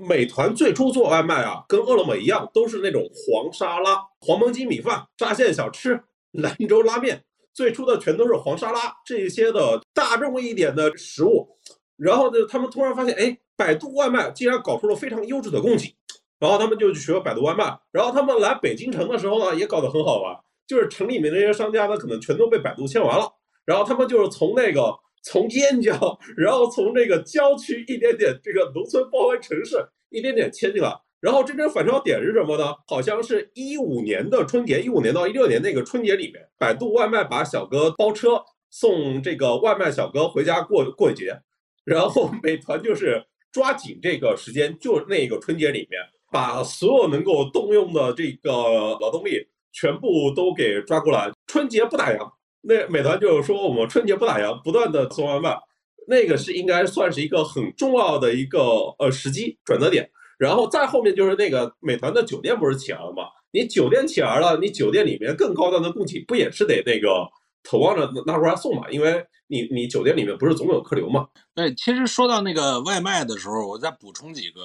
[0.09, 11.57] 美团最初做外卖啊，跟饿了么一样，都是那种黄沙拉、黄焖鸡米饭、沙县小吃、兰州拉面，最初的全都是黄沙拉这些的大众一点的食物。
[12.01, 15.95] 然后呢，他们突然发现，哎，百度外卖竟然搞出了非常优质的供给，
[16.39, 17.77] 然后他们就去学百度外卖。
[17.91, 20.35] 然后他们来北京城的时候呢，也搞得很好玩，
[20.67, 23.31] 就是城里面那些商家呢，可能全都被百度签完了，
[23.65, 24.97] 然后他们就是从那个。
[25.23, 25.93] 从燕郊，
[26.35, 29.77] 然后从这个郊区一点点，这个农村包围城市，
[30.09, 30.91] 一点点迁进来。
[31.19, 32.73] 然后真正反超点是什么呢？
[32.87, 41.39] 好像是一五年的春节，一五年到一六年那个春节里面，百度外卖把小哥包车送这个外卖小哥回家过过节，
[41.83, 48.51] 然后 美团就是抓紧这个时间，就那个春节里面，把所有能够动用的这个
[48.99, 52.31] 劳动力全部都给抓过来，春节不打烊。
[52.61, 55.57] 那美团就是说，我们春节不打烊，不断的送外卖，
[56.07, 58.59] 那个是应该算是一个很重要的一个
[58.99, 60.09] 呃时机转折点。
[60.37, 63.23] 然后再后面就是那个美团的酒店不是起来了吗？
[63.51, 67.27] 你酒店起来了，你酒店里面更高端的供给不也是得那个
[67.63, 68.89] 投望着拿出来送嘛？
[68.89, 71.27] 因为你你酒店里面不是总有客流嘛？
[71.53, 74.61] 对，其实说到那个外卖的时候，我再补充几个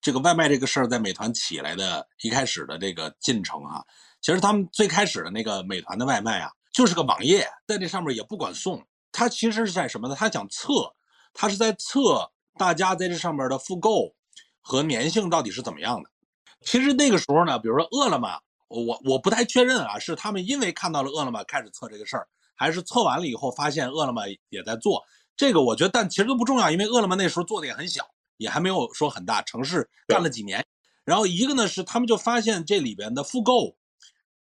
[0.00, 3.84] 这个外卖这个事儿在美团起来的一开始的这个进程啊。
[4.20, 6.50] 其实他们最开始的那个美团的外卖啊。
[6.72, 10.14] 就是个网页，在这上面也不管送，它其实是在什么呢？
[10.16, 10.94] 它想测，
[11.34, 14.14] 它是在测大家在这上面的复购
[14.60, 16.08] 和粘性到底是怎么样的。
[16.60, 22.28] 其实那个时候呢，比如说饿了么，我我不太确认啊，是他们因为看到了饿了么开始测这个事儿，
[22.60, 25.02] 还是测完了以后发现饿了么也在做
[25.34, 25.62] 这个？
[25.62, 28.04] 我觉得，但其实都不重要，因为饿了么那时候做的也很小，
[28.36, 30.62] 也还没有说很大，城市干了几年。
[31.04, 33.76] 然后一个呢是他们就发现这里边的复购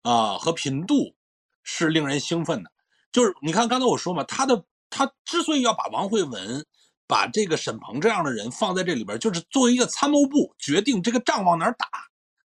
[0.02, 1.16] 啊和频度。
[1.64, 2.72] 是令人兴奋的，
[3.12, 6.66] 就是你看刚才我说嘛，他的他之所以要把王慧文、
[7.06, 11.86] 把这个沈鹏这样的人放在这里边，就是作为一个参谋部决定这个仗往哪儿打，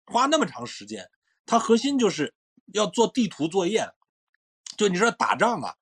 [0.06, 1.03] 花那么长时间，
[1.47, 2.32] 他核心就是
[2.73, 3.89] 要做地图作业。
[4.78, 5.74] 就你说打仗啊，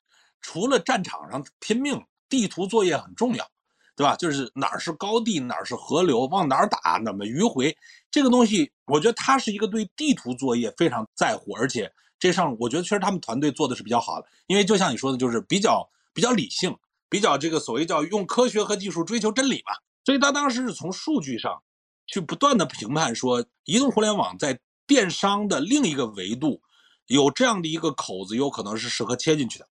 [0.41, 3.47] 除了战场上拼命，地图作业很重要，
[3.95, 4.15] 对吧？
[4.15, 7.77] 就是哪儿是高地，哪儿是河流，往哪儿打，怎么迂回，
[8.09, 11.91] 这个东西，我觉得他是一个对地图作业非常在乎，而且。
[12.17, 16.75] 这上我觉得确实他们团队做的是比较好的，因为就像你说的，就是比较比较理性，
[17.09, 19.75] 比较这个所谓叫用科学和技术追求真理嘛。
[20.05, 21.61] 所以他当时是从数据上
[22.07, 26.61] 去不断的评判说，移动互联网在电商的另一个维度
[27.07, 29.67] 有这样的一个口子，有可能是适合切进去的，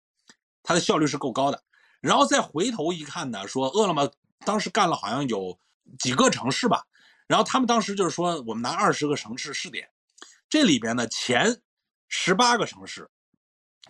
[0.61, 1.63] 它的效率是够高的。
[2.01, 4.11] 然后再回头一看呢，说饿了么
[4.45, 5.59] 当时干了好像有
[5.99, 6.83] 几个城市吧，
[7.27, 9.89] 然后他们当时就是说，我们拿二十个城市试点，
[10.49, 11.61] 这里边呢前。
[12.15, 13.09] 十八个城市，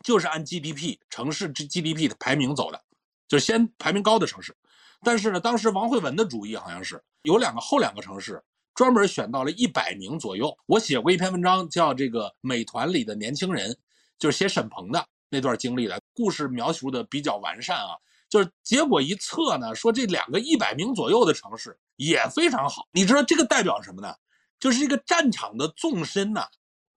[0.01, 2.81] 就是按 GDP 城市 G GDP 的排名走的，
[3.27, 4.55] 就是先排名高的城市。
[5.01, 8.41] 但是呢，当时王慧文的主意好像是有两个后两个城市
[8.73, 10.57] 专门选到了一百名左右。
[10.65, 13.71] 我写过一篇文章，叫《这个美团里的年轻人》，
[14.19, 17.95] 就是写沈鹏的那段经历的故事，描述的比较完善啊。
[18.29, 22.87] 就是结果一测呢，说这两个一百名左右的城市也非常好。
[22.91, 24.15] 你知道这个代表什么呢？
[24.59, 26.47] 就是这个战场的纵深呐。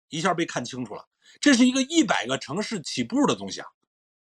[0.08, 1.04] 一下被看清楚了。
[1.40, 3.66] 这是一个一百个城市起步的东西啊，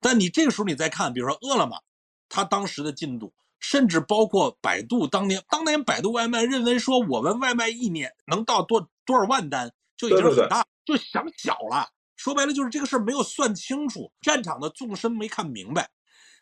[0.00, 1.82] 但你这个时候你再看，比如说饿了么，
[2.28, 11.88] 它当时的进度，甚至包括百度当年，当年百度外卖认为说我们外卖一年能到多多少万单就已经很大，就想小了。
[12.16, 15.88] 说白了就是这个事儿没有算清楚，战场的纵深没看明白。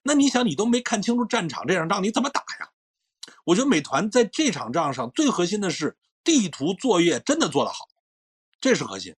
[0.03, 2.71] 那你想，你都没看清楚战场这场仗，你怎么打呀？
[3.45, 7.87] 我觉得美团在这场仗上最核心的是地图作业真的做得好，
[8.61, 9.15] 这是核心。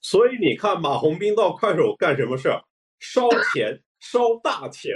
[0.00, 2.62] 所以你看，马红斌到快手干什么事儿？
[3.00, 4.92] 烧钱，烧大钱，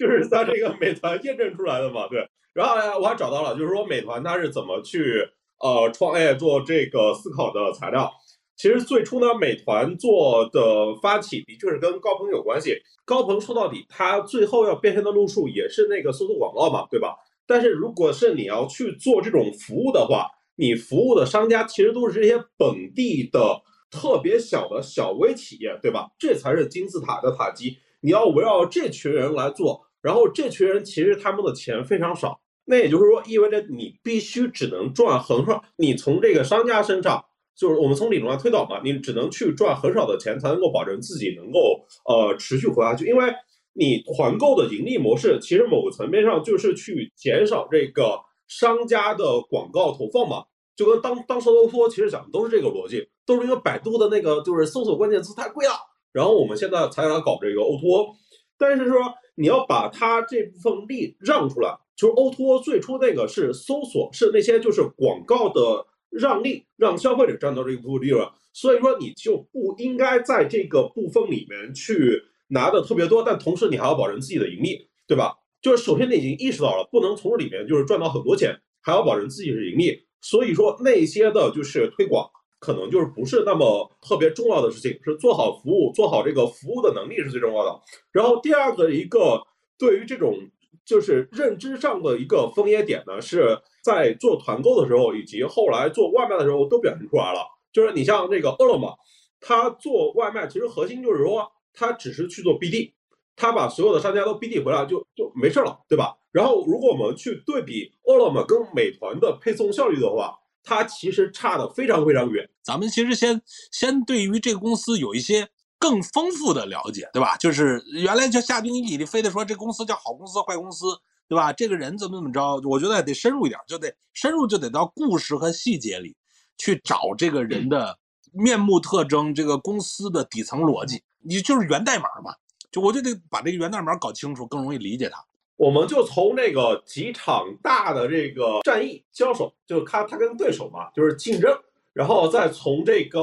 [0.00, 2.08] 就是 在这个美团验证出来的嘛。
[2.08, 8.10] 对，然后我还找到了，就是说美团它是怎么去呃创业做这个思考的材料。
[8.56, 12.76] 其实最初呢，美团做的发起的确是跟高鹏有关系。
[13.04, 17.16] 高鹏说到底，他最后要变现的路数也是那个搜索广告嘛，对吧？
[17.46, 26.08] 但是如果是你要去做这种服务的话，你服务的商家其实都是这些本地的特别小的小微企业，对吧？
[26.18, 27.78] 这才是金字塔的塔基。
[28.02, 37.24] 你要围绕这群人来做，然后这群人其实他们的钱非常少，那也就是说意味着你必须只能赚很少，你从这个商家身上。
[37.56, 43.04] 就是我们从理论上推导嘛，你只能去赚很少的钱，才能够保证自己能够呃持续活下去。
[43.04, 43.30] 因为
[43.74, 50.44] 你团购的盈利模式，其实某个层面上就是去减少这个商家的广告投放嘛。
[50.74, 55.72] 就跟当当时 O to 其实讲的都是这个逻辑，都是因为百度的那个就是搜索关键词太贵了，
[56.12, 58.14] 然后我们现在才来搞这个 Oto，。
[58.56, 59.02] 但是说
[59.40, 65.86] 你要把它这部分利让出来，就是 O to O 最初那个是搜索，是那些就是广告的。
[66.12, 75.36] 让利让消费者赚到这一部分利润，所以说你就不应该在这个部分里面去拿的特别多，但同时你还要保证自己的盈利，对吧？
[75.62, 82.28] 就是首先你已经意识到了不能从里面就是赚到很多钱，还要保证自己是盈利，所以说那些的就是推广
[82.60, 87.80] 可能就是不是那么特别重要的事情，是做好服务，做好这个服务的能力是最重要的。
[88.12, 89.42] 然后第二个一个
[89.76, 90.38] 对于这种。
[90.82, 97.46] 就是认知上的一个分野点呢，是在做团购的时候，以及后来做外卖的时候都表现出来了。
[97.72, 98.92] 就是你像这个饿了么，
[99.40, 102.92] 它做外卖其实核心就是说，它只是去做 BD，
[103.36, 106.16] 它把所有的商家都 BD 回来就就没事了，对吧？
[106.32, 112.48] 然后如果我们去对比饿了么跟美团的配送效率的话，它其实差的非常非常远。
[112.62, 115.48] 咱们其实先先对于这个公司有一些。
[115.82, 117.38] 更丰富的了解，对吧？
[117.38, 120.84] 就是原来就下定义，你非得说这公司叫好公司、坏公司，
[121.26, 121.54] 对吧？
[121.54, 122.60] 这个人怎么怎么着？
[122.68, 126.14] 我觉得得深入一点，就得深入，就得到故事和细节里
[126.58, 127.98] 去找这个人的
[128.30, 131.02] 面目特征，这个公司的底层逻辑。
[131.22, 132.34] 你就是源代码嘛，
[132.70, 135.24] 就我就得把这个源代码搞清楚，更容易理解它。
[135.60, 141.54] 我们就从那个几场大的这个战役交手，就看他跟对手嘛，就是竞争，
[141.92, 143.20] 然后再从这个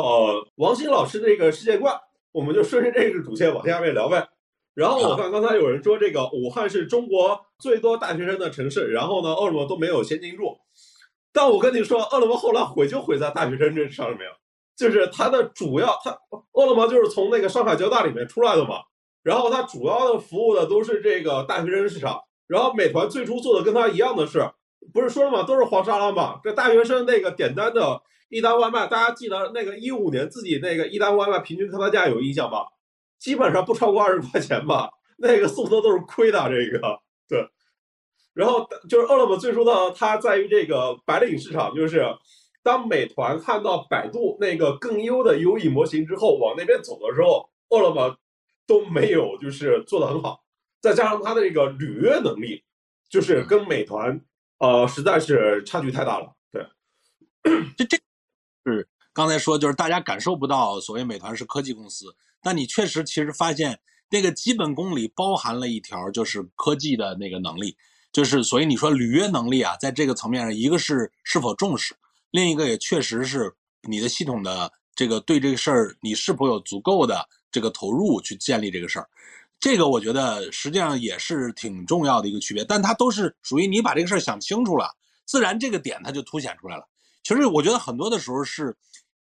[0.58, 2.00] 王鑫老师的这个世界观。
[2.32, 4.30] 我们就顺着这个主线往下面聊呗。
[4.76, 10.60] 然后我看刚才有人说这个武汉是中国最多大学生的城市，然后呢，饿了么都没有先进住。
[11.34, 14.19] 但我跟你说，饿了么后来毁就毁在大学生这上面，
[14.76, 16.15] 就是它的主要，它
[16.52, 18.82] 饿了么就是从那个上海交大里面出来的嘛。
[19.23, 22.21] 然后它主要的服务的都是这个大学生市场。
[22.47, 24.49] 然后美团最初做的跟它一样的是，
[24.93, 25.43] 不是说了吗？
[25.43, 26.39] 都是黄沙拉嘛。
[26.43, 28.01] 这大学生那个点单的。
[28.29, 32.67] 一单外卖，大家记得那个一五年自己那个一单外卖平均客单价有印象吧？
[33.17, 36.38] 基本上不超过二十块钱吧， 那个送的都是亏的。
[36.49, 37.47] 这个对，
[38.33, 42.03] 然后就是饿了么最初的它在于这个白领市场，就是
[42.62, 48.17] 当美团看到百度那个更优的优异模型之后，往那边走的时候，饿了么
[48.67, 50.41] 都没有就是做的很好，
[50.88, 52.63] 再加上它的这个履约能力，
[53.10, 54.21] 就是跟美团
[54.60, 56.34] 呃实在是差距太大了。
[56.50, 56.65] 对，
[57.76, 57.97] 这这。
[58.65, 63.78] 是刚才说，就是大家感受不到所谓美团是科技公司，但你确实其实发现
[64.10, 67.76] 那个基本功里包含了一条，就是科技的那个能力，
[68.13, 71.93] 就是所以你说履约能力啊，在这个层面上，一个是是否重视，
[72.32, 79.10] 另一个也确实是你的系统的这个对这个事儿你是否有足够的这个投入去建立这个事儿，
[79.60, 86.88] 这个我觉得实际上也是挺重要的一个区别，但它都是属于你把这个事儿想清楚了，自然这个点它就凸显出来了。
[87.24, 88.78] 其实我觉得很多的时候是，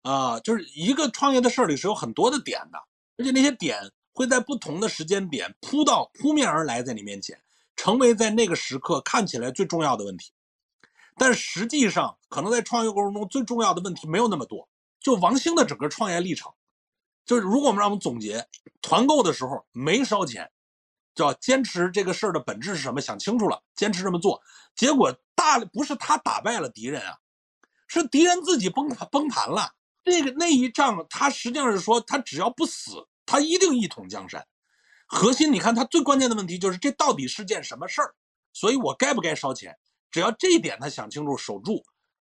[0.01, 2.79] 啊，就是一个创业的事儿里是有很多的点的，
[3.17, 3.77] 而且那些点
[4.13, 7.37] 会在不同的时间点扑到扑面而来，在你面前，
[7.75, 10.31] 成为在那个时刻看起来最重要的问题。
[11.15, 14.67] 但实际上，可能在创业过程中最重要的问题没有那么多。
[14.99, 16.51] 就王兴的整个创业历程，
[17.25, 18.47] 就是如果我们让我们总结，
[18.81, 20.51] 团购的时候没烧钱，
[21.15, 24.41] 叫坚持这个事儿的本质是什么，想清楚了，坚持这么做，
[24.75, 27.17] 结果大不是他打败了敌人啊。
[27.87, 29.71] 是敌人自己崩崩盘了，
[30.03, 34.43] 那个那一仗，他实际上是说，他只要不死，他一定一统江山。
[35.05, 38.15] 核心你看，他最关键的问题就是这到底是件什么事儿，
[38.51, 39.77] 所以我该不该烧钱？
[40.09, 41.83] 只要这一点他想清楚，守住，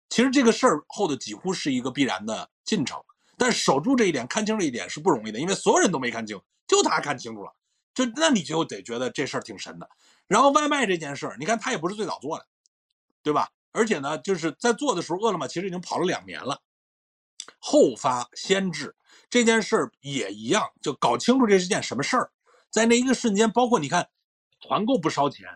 [0.09, 3.03] 其实这个事儿后的几乎是一个必然的进程。
[3.37, 7.53] 但守住这一点，看清这一点是不容易的，因为所有人都没看清，就他看清楚了。
[7.93, 9.89] 就那你就得觉得这事儿挺神的。
[10.27, 12.45] 然后外卖这件事儿，你看他也不是最早做的，
[13.23, 13.49] 对吧？
[13.71, 16.61] 而且呢，就是在做的时候，饿了么其实已经跑了两年了。
[17.59, 18.95] 后发先至
[19.29, 22.31] 这件事儿也一样，就搞清楚这是件什么事儿。
[22.69, 24.09] 在那一个瞬间，包括你看，
[24.59, 25.47] 团购不烧钱，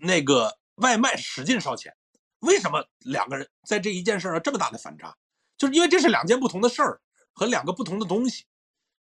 [0.00, 1.94] 那个外卖使劲烧钱，
[2.40, 5.16] 为什么两个人在这一件事上这么大的反差？
[5.56, 7.00] 就是因为这是两件不同的事儿
[7.40, 8.44] 和两个不同的东西。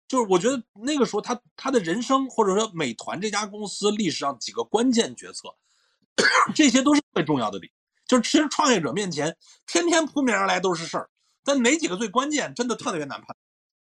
[0.07, 5.49] 就是我觉得那个时候他他的人生，或者说美团这家公司历史上几个关键决策，
[6.55, 7.73] 这些都是最重要的点。
[8.07, 9.35] 就是其实创业者面前，
[9.67, 11.09] 天天扑面而来都是事儿，
[11.45, 13.35] 但哪几个最关键，真的特别难判。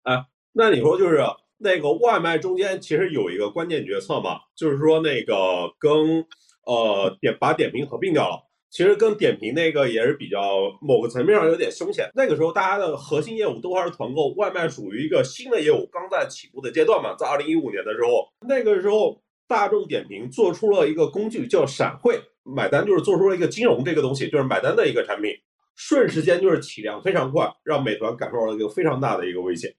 [0.03, 1.21] 哎，那你说就是
[1.57, 6.25] 那个外卖中间其实有一个关键决策嘛，就是说那个跟
[6.63, 8.46] 呃点把点评合并掉了。
[8.69, 10.39] 其实跟点评那个也是比较
[10.81, 12.09] 某个层面上有点凶险。
[12.13, 17.15] 那个时候大家的核心业务都还是团购，外卖属于一个新的业务，刚在起步的阶段嘛。
[17.15, 25.31] 在二零一五年的时候，那个时候大众点评做出了一个工具叫闪汇买单，就是做出了一个金融这个东西，就是买单的一个产品，
[25.75, 29.73] 瞬时间就是体量非常快，让美团感受到了一个非常大的一个危险，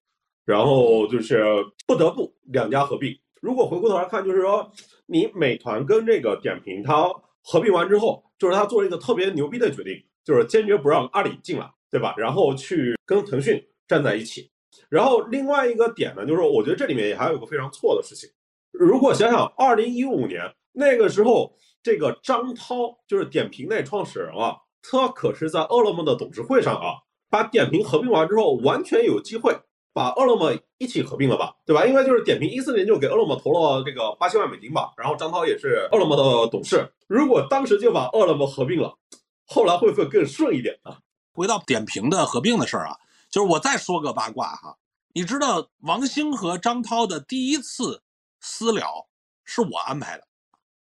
[0.47, 1.45] 然后就是
[1.87, 3.15] 不得不两家合并。
[3.41, 4.73] 如果回过头来看，就是说
[5.07, 7.09] 你美团跟这个点评它
[7.51, 8.23] 合并完之后。
[8.39, 12.15] 就是他做了一个特别牛逼的决定，就是坚决不让阿里进来，对吧？
[12.17, 14.49] 然后去跟腾讯站在一起。
[14.89, 18.31] 然后另外一个点呢，就是我觉得这里面也还有一个非常错的事情。
[18.71, 20.41] 如果想想二零一五年
[20.73, 26.95] 那个时候，这个张涛就是点评那创始人啊，他可是在饿了么的董事会上啊，
[27.29, 29.53] 把点评合并完之后，完全有机会。
[29.99, 31.85] 把饿了么一起合并了吧，对吧？
[31.85, 34.93] 应该就是点评一四年就给饿了么投了这个八千万美金吧。
[34.97, 36.89] 然后张涛也是饿了么的董事。
[37.09, 38.97] 如果当时就把饿了么合并了，
[39.45, 40.97] 后来会不会更顺一点呢？
[41.33, 42.97] 回到点评的合并的事儿啊，
[43.29, 44.79] 就是我再说个八卦哈，
[45.15, 48.03] 你知道王兴和张涛的第一次
[48.41, 49.09] 私聊
[49.45, 50.29] 是我安排的，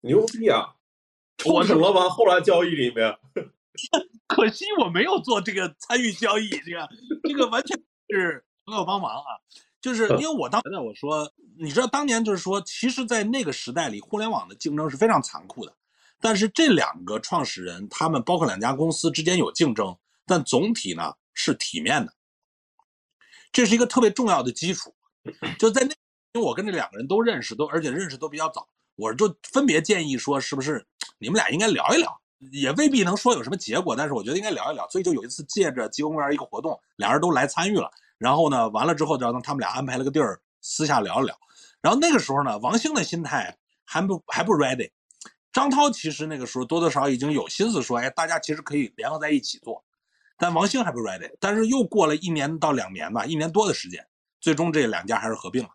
[0.02, 0.74] 牛逼啊！
[1.44, 2.08] 我成了吗？
[2.08, 3.18] 后来交易里面，
[4.28, 6.88] 可惜我没有做这个参与交易，这个
[7.24, 7.76] 这个完全
[8.10, 8.44] 是。
[8.68, 9.32] 朋友帮忙啊，
[9.80, 15.74] 就是因为我当时我说，你知道当年就是说，其实，在那个时代里，互联网的竞争是非常残酷的。
[16.20, 22.12] 但是这两个创始人，他们包括两家公司之间有竞争，但总体呢是体面的。
[23.50, 24.94] 这是一个特别重要的基础。
[25.58, 25.94] 就在那，
[26.34, 30.84] 因为我跟这两个人都认识，都而且认识都比较早，我就分别建议说，是不是
[31.18, 32.20] 你们俩应该聊一聊？
[32.52, 34.88] 也未必能说有什么结果，但是我觉得应该聊一聊。
[34.90, 37.90] 所以就有一次借着极公园一个活动，俩人都来参与了。
[38.18, 41.38] 然后呢，完了之后就让他们俩安排了个地儿私下聊一聊。
[41.80, 44.90] 然后那个时候呢，王兴的心态还不还不 ready。
[45.52, 49.84] 张涛其实那个时候多多少少已经有心思说，哎，大家其实可以联合在一起做。
[50.36, 51.30] 但王兴还不 ready。
[51.40, 54.06] 但是又过了一年到两年吧，一年多的时间，
[54.40, 55.70] 最终这两家还是合并了。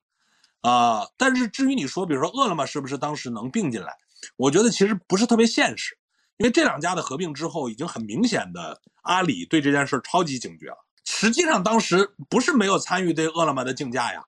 [0.61, 3.93] 啊，但是至于你说，比如说饿了么是不是当时能并进来？
[4.37, 5.97] 我觉得其实不是特别现实，
[6.37, 10.77] 因为这两家的合并之后，已经很明显的阿里对这件事超级警觉了。
[11.05, 14.23] 实际上，当时不是没有参与对饿了么的竞价呀，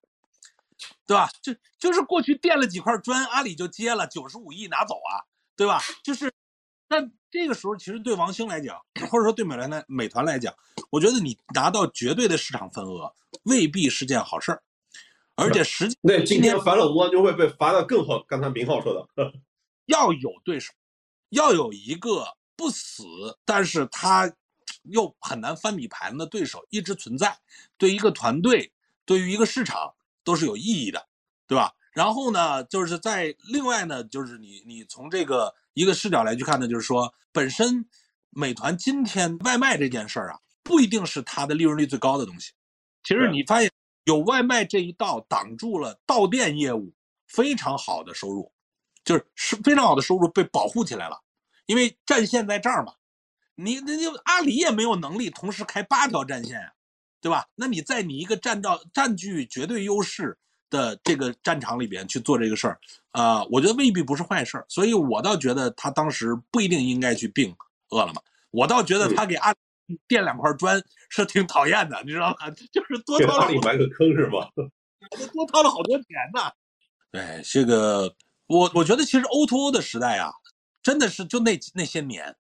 [1.08, 1.30] 对吧？
[1.42, 5.24] 就就是过去垫了几块砖，阿里就接了九十五亿拿走啊，
[5.56, 5.82] 对吧？
[6.04, 6.32] 就是，
[6.88, 8.78] 但这个时候其实对王兴来讲，
[9.10, 10.54] 或者说对美团来美团来讲，
[10.90, 14.62] 我觉得你拿到绝对的市场份额未必是件好事儿，
[15.36, 18.22] 而且实际那今天反垄断就会被罚的更狠。
[18.28, 19.34] 刚才明浩说的，
[19.88, 20.74] 要有对手，
[21.30, 23.04] 要有一个不死，
[23.46, 24.34] 但是他。
[24.90, 27.38] 又很难翻米盘的对手一直存在，
[27.78, 28.72] 对一个团队，
[29.06, 29.94] 对于一个市场
[30.24, 31.08] 都是有意义的，
[31.48, 31.74] 对吧？
[31.94, 37.88] 然后呢，就是在另外呢，就是你你从这个一个视角来去看呢，就是说，本身
[38.32, 42.52] 美团今天外卖这件事儿啊，不一定是它的利润率最高的东西。
[43.04, 43.72] 其实你发现
[44.04, 46.94] 有外卖这一道挡住了到店业务
[47.28, 48.52] 非常好的收入，
[49.06, 51.22] 就是是非常好的收入被保护起来了，
[51.66, 52.94] 因为战线在这儿嘛。
[53.56, 56.74] 你那你阿里也没有能力同时开八条战线呀，
[57.22, 57.46] 对吧？
[57.56, 60.38] 那你在你一个占到占据绝对优势
[60.70, 62.80] 的这个战场里边去做这个事儿，
[63.12, 64.66] 啊，我觉得未必不是坏事儿。
[64.68, 67.56] 所以我倒觉得他当时不一定应该去并
[67.90, 68.22] 饿了么。
[68.52, 72.50] 我倒觉得他给阿里垫两块砖是挺讨厌的，你知道吧？
[72.74, 74.50] 就是多掏阿里埋个坑是吗？
[75.34, 76.52] 多掏了好多钱呢。
[77.12, 78.14] 对，这个
[78.48, 80.34] 我我觉得其实 O to O 的时代啊，
[80.84, 82.36] 真的是就那那些年。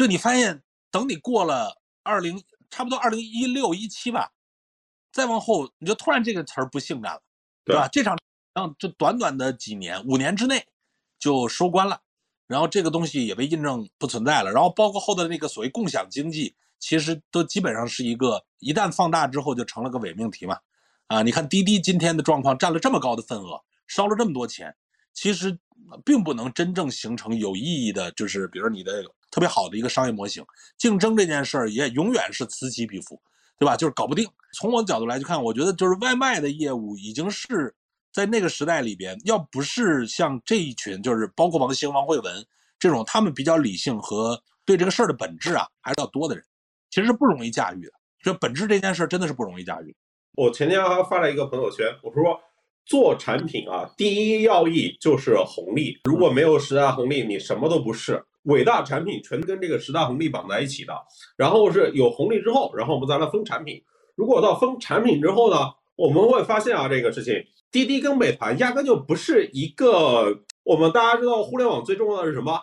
[0.00, 4.32] 就你发现，等你过了二零，差不多二零一六一七吧，
[5.12, 7.22] 再往后你就突然这个词儿不性感了，
[7.66, 7.86] 对吧？
[7.92, 8.16] 这场
[8.54, 10.66] 让就短短的几年，五年之内
[11.18, 12.00] 就收官了，
[12.46, 14.50] 然后这个东西也被印证不存在了。
[14.50, 20.58] 然后包括后的那个所谓共享经济，其实都基本上是一个一旦放大之后就成了个伪命题嘛。
[21.08, 24.74] 啊，你看滴滴今天的状况占了这么高的份额，烧了这么多钱，
[25.12, 25.58] 其实
[26.06, 30.44] 并不能真正形成有意义的，就是比如你的特别好的一个商业模型。
[30.76, 33.20] 竞争这件事儿也永远是此起彼伏，
[33.58, 33.76] 对吧？
[33.76, 34.28] 就是搞不定。
[34.54, 37.74] 从我的角度来去看，我觉得就是外卖的业务已经是
[38.12, 42.44] 在那个时代里边，要不是像这一群，就是包括王兴、王慧文
[42.78, 46.44] 这种，他们比较理性和对这个事儿的本质啊还是要多的人，
[46.90, 47.92] 其实是不容易驾驭的。
[48.20, 49.94] 这本质这件事真的是不容易驾驭。
[50.32, 52.40] 我前天还发了一个朋友圈，我说
[52.84, 56.00] 做产品啊，第一要义就是红利。
[56.04, 58.24] 如果没有十大红利，你什么都不是。
[58.44, 60.92] 伟大产品全跟这个十大红利绑在一起的。
[61.36, 63.82] 然后是有红利之后，然后我们再来分产品。
[64.16, 65.56] 如果到分产品之后呢，
[65.96, 67.34] 我们会发现啊，这个事情，
[67.70, 70.42] 滴滴跟美团压根就不是一个。
[70.62, 72.60] 我们大家知道，互联网最重要的是什么？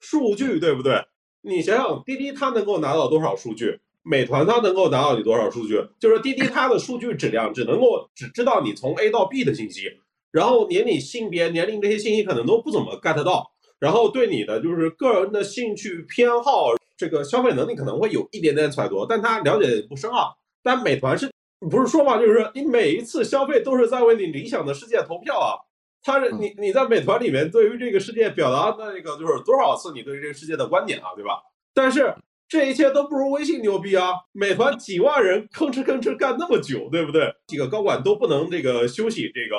[0.00, 1.04] 数据，对不对？
[1.42, 3.80] 你想想，滴滴它能够拿到多少数据？
[4.02, 5.80] 美团它能够拿到你多少数据？
[6.00, 9.82] 就是滴滴它的数据质量只能够只知道你从 A 到 B 的信息，
[10.30, 20.30] 然后连你性别、年龄这些信息可能都不怎么 get 到，然后对你的就是个人的兴趣偏好、这个消费能力可能会有一点点揣度，但他了解不深啊。
[20.62, 21.30] 但美团是
[21.70, 22.18] 不是说嘛？
[22.18, 25.56] 就是你每一次消费都是在为你理想的世界投票啊。
[26.02, 31.40] 他是你你在美团里面对于这个世界表达的那个就是多少次你对于这个世界的观点啊，对吧？
[31.74, 32.14] 但是。
[32.50, 34.10] 这一切都不如微信牛逼啊！
[34.32, 37.30] 美团几万人吭哧吭哧干那么久，对不对？
[37.46, 39.54] 几个高管都不能这个休息，这个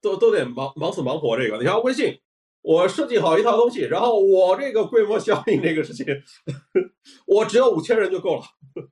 [0.00, 1.36] 都都得忙忙死忙活。
[1.36, 2.18] 这个你像微信，
[2.62, 6.06] 我设计好一套东西，然后我这个规模效应这个事情，
[7.26, 8.44] 我只要五千人就够了。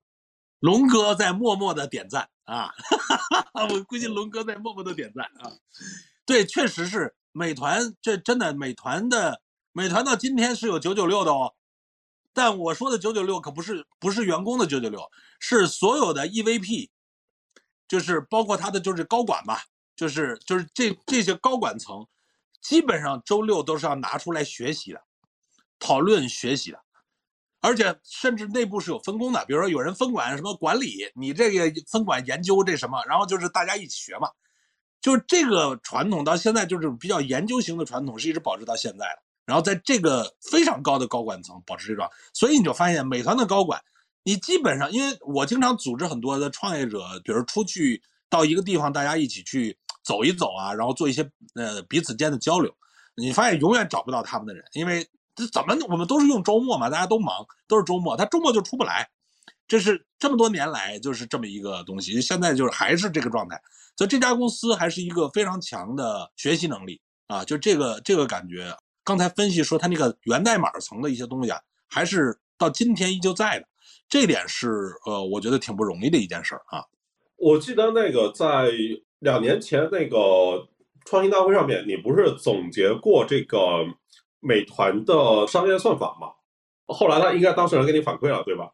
[0.60, 2.70] 龙哥在默默的点赞啊！
[3.70, 5.52] 我估计龙哥在默默的点赞啊！
[6.26, 9.40] 对，确实是美团，这真的美团的
[9.72, 11.54] 美团到今天是有九九六的哦。
[12.34, 15.00] 但我说的九九六可不是不是员工的九九六，
[15.38, 16.90] 是所有的 EVP，
[17.88, 19.62] 就是包括他的就是高管吧，
[19.96, 22.06] 就是就是这这些高管层，
[22.60, 25.02] 基本上周六都是要拿出来学习的，
[25.78, 26.80] 讨论学习的，
[27.60, 34.28] 而且甚至内部是有分工的，比如说有人分管什么管理，你这个分管研究这什么，然后就是大家一起学嘛，
[35.00, 39.22] 就是这个传统到现在就是比较研究型的传统是一直保持到现在的。
[39.46, 43.82] 然后在这个非常高的高管层保持这种，所以你就发现美团的高管，
[44.22, 52.72] 你基本上，因为我经常组织很多的创业者，比如出去到一个地方，大家一起去走一走啊，然后做一些呃彼此间的交流，
[53.16, 59.08] 你发现永远找不到他们的人，因为这怎么我们都是用周末嘛，大家都忙，都是周末，他周末就出不来，
[59.68, 63.60] 这是这么多年来就是这么一个东西，现在就是还是这个状态，
[63.96, 68.76] 所以这家公司还是一个非常强的学习能力啊，就这个这个感觉。
[69.02, 73.66] 刚才分析说，它那个源代码层的一些东西啊，还是到今天依旧在的，
[74.08, 76.84] 这点是呃，我觉得挺不容易的一件事儿啊。
[77.36, 78.70] 我记得那个在
[79.20, 80.68] 两年前那个
[81.04, 83.58] 创新大会上面，你不是总结过这个
[84.40, 86.28] 美团的商业算法吗？
[86.86, 88.70] 后来他应该当事人给你反馈了，对吧？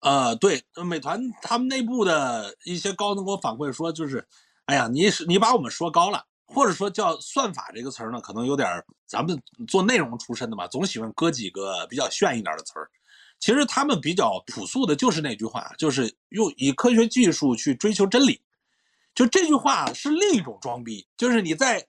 [0.00, 4.24] 呃，对，美团他们内部的一些高层给我反馈说，就是，
[4.66, 6.22] 哎呀，你是你把我们说高了。
[6.48, 9.36] 或者说叫算法这个词儿呢，可能有点儿咱们
[9.66, 12.88] 做内容出身的嘛，总喜欢搁几个比较炫一点的词儿。
[13.40, 18.40] 其实他们比较朴素的就是那句话，就是用以科学技术去追求真理。
[19.16, 21.88] 就这句话是另一种装逼，就是你在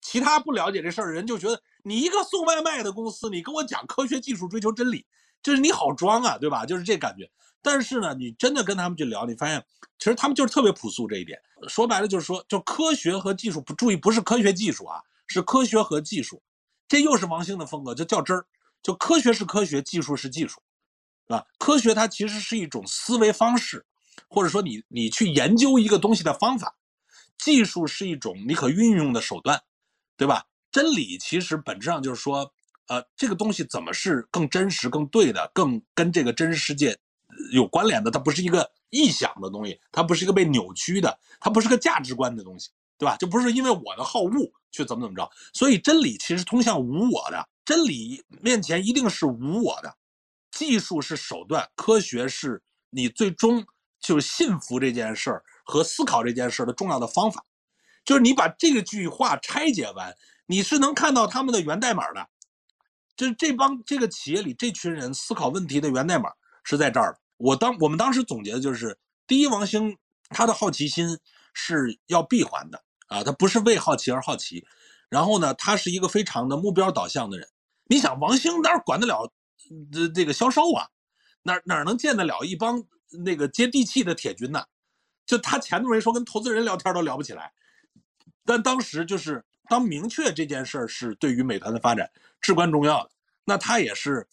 [0.00, 5.04] 其他不了解这事儿的人就觉得你一个送外卖的公司，你跟我讲科学技术追求真理，
[5.42, 6.64] 就是你好装啊，对吧？
[6.64, 7.28] 就是这感觉。
[7.60, 9.64] 但是呢，你真的跟他们去聊，你发现
[9.98, 11.38] 其实他们就是特别朴素这一点。
[11.68, 16.42] 说白了就是说，就科学和技术不注意，不是科学技术啊，是科学和技术。
[16.88, 18.46] 这又是王兴的风格，就较真儿。
[18.82, 20.60] 就科学是科学，技术是技术，
[21.26, 21.44] 是吧？
[21.58, 23.86] 科学它其实是一种思维方式，
[24.28, 26.76] 或者说你你去研究一个东西的方法。
[27.38, 29.60] 技术是一种你可运用的手段，
[30.16, 30.46] 对吧？
[30.70, 32.52] 真理其实本质上就是说，
[32.86, 36.96] 呃，这个东西怎么是更真实、更对的，更跟这个真实世界。
[37.50, 43.16] 有关联的，它不是一个臆想的东西，它不是一个被扭曲的，它不是个价值观的东西，对吧？
[43.16, 45.28] 就不是因为我的好恶去怎么怎么着。
[45.52, 49.96] 所以真理其实通向无我的，真理面前一定是无我的。
[50.50, 53.64] 技术是手段，科学是你最终
[54.02, 57.42] 就是信服这件事儿和思考这件事儿的重要的方法。
[58.04, 60.14] 就是你把这个句话拆解完，
[60.46, 62.28] 你是能看到他们的源代码的。
[63.16, 66.30] 就是这帮这个企业里这群人思考问题的源代码
[66.64, 67.16] 是在这儿。
[67.36, 69.96] 我当我们当时总结的就是，第一，王兴
[70.30, 71.18] 他的好奇心
[71.54, 74.66] 是要闭环的啊，他不是为好奇而好奇。
[75.08, 77.46] 然后呢，他是一个非常的目标导向的人。
[77.86, 79.30] 你想，王兴哪管得了
[79.92, 80.88] 这这个销售啊？
[81.42, 82.82] 哪哪能见得了一帮
[83.18, 84.64] 那个接地气的铁军呢？
[85.26, 87.52] 就他钱都没说，跟投资人聊天都聊不起来。
[88.44, 92.10] 但当时就是当明确这件事儿是对于美团的发展
[92.40, 93.10] 至关重要的，
[93.44, 94.26] 那他也是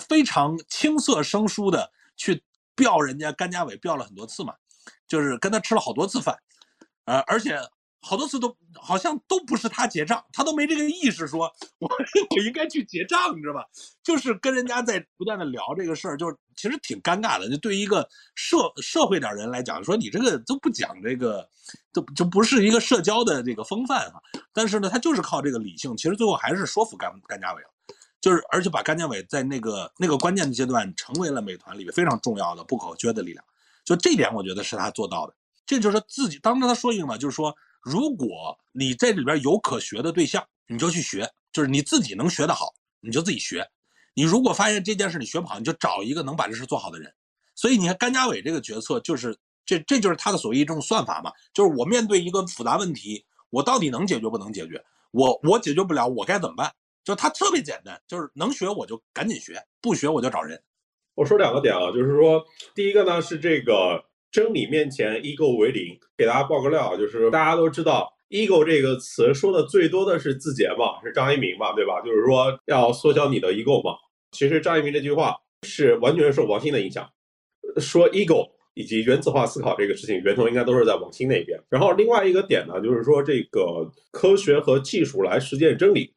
[0.00, 2.42] 非常青涩生疏的去
[2.74, 4.54] 吊人家甘家伟，吊了很多次嘛，
[5.06, 6.36] 就是跟他吃了好多次饭，
[7.04, 7.58] 呃，而且。
[8.06, 11.40] 好多次都好像都不是他结账，他都没这个意识，说
[11.80, 13.64] 我 我应该去结账，你知道吧？
[14.00, 17.50] 就是跟人家在不断的聊这个事儿，就是其实挺尴尬的。
[17.50, 21.48] 就对于一个社社会点人来讲，说你这个都不讲这个，
[21.92, 24.22] 就就不是一个社交的这个风范哈。
[24.52, 27.68] 但是呢，他就是靠这个理性，其实最后还是说服甘甘家伟了，
[28.20, 33.44] 就是而且把甘家伟在那个那个关键的阶段成为了美团里面非常重要的不可缺的力量。
[33.84, 35.34] 就这点，我觉得是他做到的。
[35.66, 37.52] 这就是自己当时他说一个嘛，就是说。
[37.86, 43.64] 如果你在里边有可学的对象，你就去学，就是你自己能学得好，你就自己学。
[44.12, 47.14] 你如果发现这件事你学不好，你就找一个能把这事做好的人。
[47.54, 54.84] 所以你看甘家伟这个决策，就是这这就是他的所谓一种算法嘛，就是我面对一个复杂问题，我到底能解决不能解决？
[55.12, 56.74] 我我解决不了，我该怎么办？
[57.04, 60.60] 就他特别简单，就是能学我就赶紧学，不学我就找人。
[61.14, 64.04] 我说两个点啊，就是说第一个呢是这个。
[64.36, 65.98] 真理面前，ego 为零。
[66.14, 72.02] 给大家爆个料，就是大家都知道，ego 这个词说的最多的是字节嘛，是张一鸣嘛，对吧？
[72.02, 73.96] 就是说要缩小你的 ego 嘛。
[74.32, 77.08] 其实张一鸣这句话是完全受王兴的影响，
[77.78, 81.58] 说 ego 以及原子化思考这个事情源头应该都是在王兴那边。
[81.70, 86.12] 然后另外一个点呢，就是说这个科学和技术来实践真理，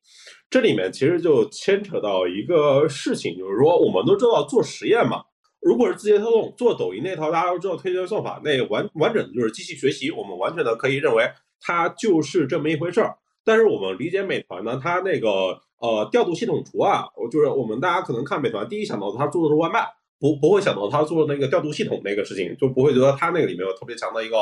[0.50, 5.24] 这里面其实就牵扯到一个事情，就是说我们都知道做实验嘛。
[5.62, 11.30] 如果是字节跳动做抖音那套，大家都知道推荐算法，那完完整的就是机器学习，我们完全的可以认为
[11.60, 13.18] 它就是这么一回事儿。
[13.44, 19.86] 但是我们理解美团呢，它那个呃调度系统图啊，就是我们大家可能看美团，第一想到它做的是外卖，
[20.18, 24.38] 不不会想到它做那个调度系统那个事情，就不会觉得它那个里面有特别强的一个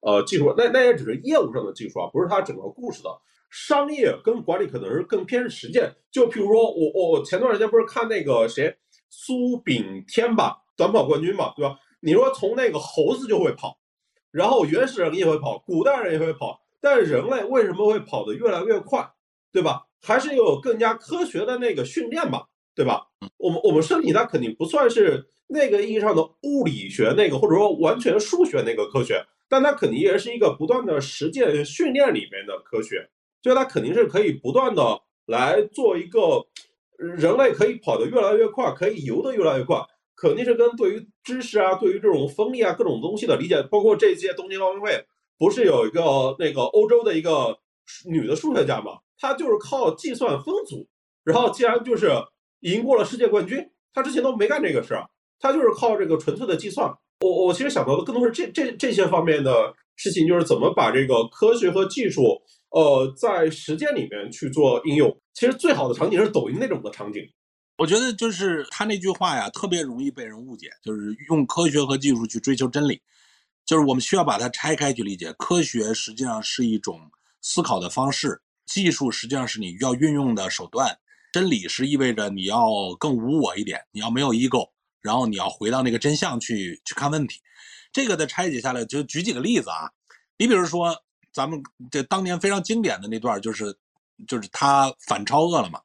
[0.00, 3.10] 呃技术，那那也只是业务上的技术啊，不是它整个故事的
[3.50, 5.92] 商业跟管理可能是更偏实践。
[6.12, 8.76] 就譬如说我我前段时间不是看那个谁。
[9.14, 11.78] 苏炳添吧，短跑冠军嘛，对吧？
[12.00, 13.78] 你说从那个猴子就会跑，
[14.30, 19.06] 然后原始人也会跑，古代人也会跑，但人类为什么会跑得越来越快，
[19.52, 19.86] 对吧？
[20.00, 22.44] 还是有更加科学的那个训练嘛，
[22.74, 23.06] 对吧？
[23.36, 33.10] 我们我们身体它肯定不算是那个意义上的物理学那个，或者说完全数学那个科学，但它肯定也是一个不断的实践训练里面的科学，
[33.42, 36.46] 就它肯定是可以不断的来做一个。
[37.16, 39.80] 人类可以跑得越来越快，可以游得越来越快，
[40.14, 45.04] 肯定是跟对于知识啊、对于这种风力啊各种东西的理解，包括这届东京奥运会
[45.38, 47.58] 不是有一个那个欧洲的一个
[48.08, 48.92] 女的数学家嘛？
[49.18, 50.86] 她就是靠计算分组，
[51.24, 52.10] 然后竟然就是
[52.60, 53.58] 赢过了世界冠军。
[53.92, 55.04] 她之前都没干这个事儿，
[55.40, 56.92] 她就是靠这个纯粹的计算。
[57.20, 62.40] 我我其实想到的更多是这这这些方面的事情，就是怎么把这个科学和技术。
[62.72, 67.22] 呃，在实践里面去做应用，其实最好的场景是抖音那种的场景。
[67.76, 73.02] 我觉得就是他那句话呀，特别容易被人误解，就是用科学和技术去追求真理。
[73.66, 76.98] 就是我们需要把它拆开去理解，科学实际上是一种
[77.42, 80.96] 思考的方式，技术实际上是你要运用的手段，
[81.30, 82.66] 真理是意味着你要
[82.98, 84.70] 更无我一点，你要没有 ego，
[85.02, 87.40] 然后你要回到那个真相去去看问题。
[87.92, 89.90] 这个的拆解下来，就举几个例子啊，
[90.38, 90.96] 你比如说。
[91.32, 93.76] 咱们这当年非常经典的那段，就是
[94.28, 95.80] 就是他反超饿了么。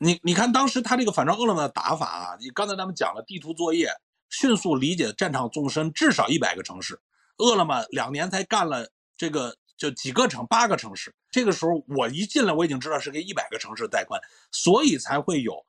[0.00, 3.90] 你你看当时他这个反超饿了么的打法啊，你刚才咱们讲了地图作业，
[4.30, 7.00] 迅速理解战场纵深，至少一百个城市。
[7.38, 11.14] 饿了么两年才干了这个就几个城八个城市。
[11.30, 15.64] 这个时候我一进来我已经知道是给一百个城市带宽，所以才会有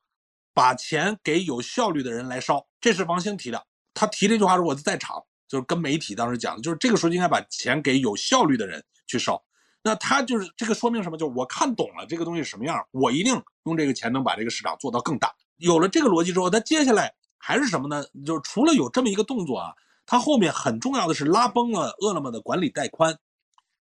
[0.53, 2.65] 把钱给有效率的人来烧。
[2.81, 5.23] 这是王兴提的，他提这句话时我在场。
[5.49, 9.43] 就是跟媒体当时讲的，就是这个时候应该把钱给有效率的人去烧。
[9.81, 11.17] 那他就是这个说明什么？
[11.17, 15.33] 就是我看懂了这个东西什么样，我一定用这个钱能把这个市场做到更大。
[15.57, 18.03] 有了这个逻辑之后，他接下来还是什么呢？
[18.25, 19.73] 就是除了有这么一个动作啊，
[20.05, 23.17] 他后面很重要的是拉崩了饿了么的管理带宽，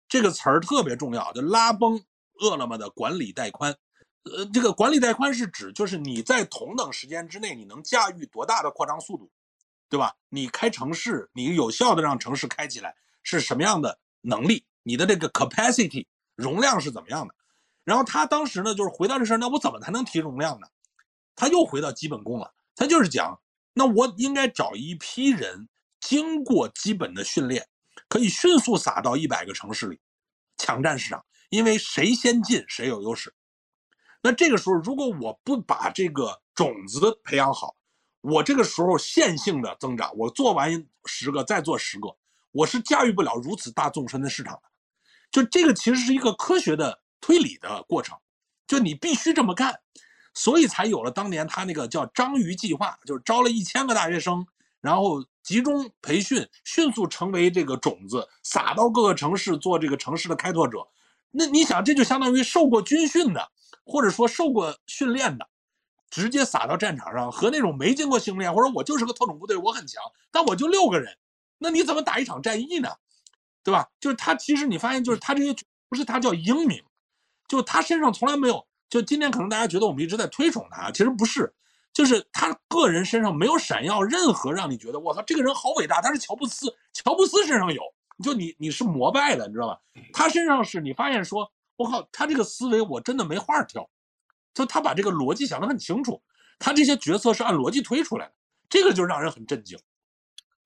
[0.08, 2.00] 这个词儿特别重要，就拉崩
[2.40, 3.74] 饿了么的管理带宽。
[4.24, 9.30] 呃，这个管理带宽是指就是你在同等时间之内，你能驾驭多大的扩张速度。
[9.88, 10.14] 对吧？
[10.28, 14.66] 你开城市，你有效的让城市开起来是什么样的能力？
[14.82, 17.34] 你的这个 capacity 容量是怎么样的？
[17.84, 20.66] 然后他当时呢，就是回到这事儿，那我怎么才能提容量呢？
[21.34, 23.40] 他又回到基本功了，他就是讲，
[23.72, 25.68] 那我应该找一批人
[26.00, 27.66] 经过基本的训练，
[28.08, 30.00] 可以迅速撒到一百个城市里，
[30.58, 33.34] 抢占市场，因为谁先进谁有优势。
[34.20, 37.76] 那这个时候，如果我不把这个种子培养好，
[38.20, 42.14] 我这个时候线性的增长，我做完十个再做十个，
[42.52, 44.62] 我是驾驭不了如此大纵深的市场的。
[45.30, 48.18] 就这个其实是一个科学的推理的过程，
[48.66, 49.80] 就你必须这么干，
[50.34, 54.46] 所以才有了当年他那个叫章鱼计划，就是招了一千个大学生，
[54.80, 60.78] 然后集中培训，迅速成为这个种子，撒到各个城市做这个城市的开拓者。
[61.30, 63.50] 那你想，这就相当于受过军训的，
[63.84, 65.46] 或者说受过训练的，
[66.10, 71.16] 直接撒到战场上，和那种没经过训练，或者我就是个特种部队，我很强，但我就六个人，
[71.58, 72.90] 那你怎么打一场战役呢？
[73.62, 73.88] 对吧？
[74.00, 75.54] 就是他，其实你发现，就是他这些
[75.88, 76.82] 不是他叫英明，
[77.46, 78.66] 就他身上从来没有。
[78.88, 81.52] 就今天可能大家觉得我们一直在推崇他，其实不是，
[81.92, 86.00] 就是他个人身上没有闪耀任何让你觉得我操这个人好伟大。
[86.00, 87.82] 他是乔布斯，乔布斯身上有，
[88.24, 89.78] 就你你是膜拜的，你知道吧？
[90.14, 93.86] 他身上是你发现说，我靠，他这个思维我真的没话挑，
[94.58, 96.20] 就他把这个逻辑想得很清楚，
[96.58, 98.32] 他这些决策是按逻辑推出来的，
[98.68, 99.78] 这个就让人很震惊。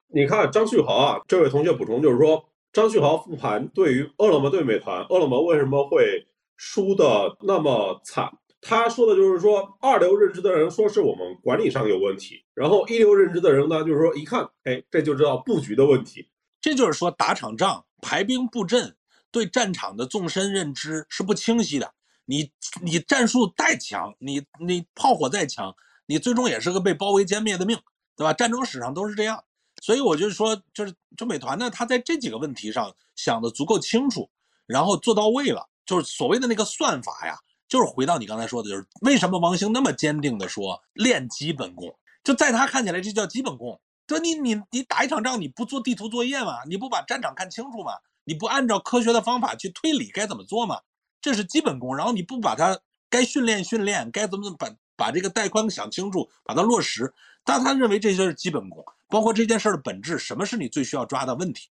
[0.09, 2.49] 你看张旭豪啊，这位同学补充就是说。
[2.73, 6.27] 张旭豪复盘对于饿了么对美团，饿了么为什么会
[6.57, 8.33] 输的那么惨？
[8.63, 16.31] 他说的就是说，二流认知的人说是我们管理上有问题，然后一流认知的人呢，就是说一看，哎，这就知道布局的问题。
[16.63, 18.97] 这就是说打场仗排兵布阵，
[19.31, 21.93] 对战场的纵深认知是不清晰的。
[22.25, 22.51] 你
[22.81, 25.75] 你战术再强，你你炮火再强，
[26.07, 27.79] 你最终也是个被包围歼灭的命，
[28.17, 28.33] 对吧？
[28.33, 29.43] 战争史上都是这样。
[29.83, 34.31] 所以我就说，就是就美团呢，他在这几个问题上想的足够清楚，
[34.67, 37.37] 然后做到位了，就是所谓的那个算法呀，
[37.69, 41.93] 就是回到你刚才说的，就是为什么王兴那么坚定的说练基本功，
[42.23, 43.81] 就在他看起来这叫基本功。
[44.07, 46.63] 就你你你打一场仗，你不做地图作业吗？
[46.69, 47.95] 你不把战场看清楚吗？
[48.25, 50.81] 你不按照科学的方法去推理该怎么做吗？
[51.23, 51.97] 这是基本功。
[51.97, 57.11] 然后你不把它该训练训练，该怎么怎么把把这个带宽想清楚，把它落实。
[57.45, 58.85] 但他认为这些是基本功。
[59.09, 61.69] 包括这件事的本质，什么是你最需要抓的问题？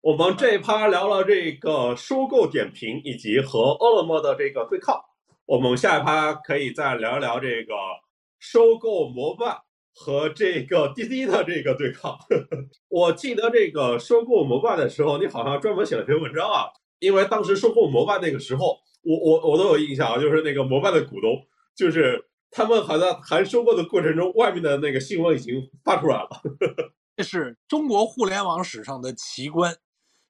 [0.00, 4.98] 我们这一趴聊了这个收购点评以及和饿了么的这个对抗，
[5.44, 7.74] 我们下一趴可以再聊一聊这个
[8.38, 9.60] 收购摩拜
[9.92, 12.16] 和这个滴滴的这个对抗。
[12.88, 16.70] 我记得这个收购摩拜的时候，你好像专门写了篇文章啊，
[17.00, 22.24] 因为当时收购摩拜那个时候，我我我都有印象啊，就是那个摩拜的股东就是。
[22.50, 26.30] 他们好像还收购的过程中，外面的那个新闻已经发出来了。
[27.14, 29.76] 这是中国互联网史上的奇观，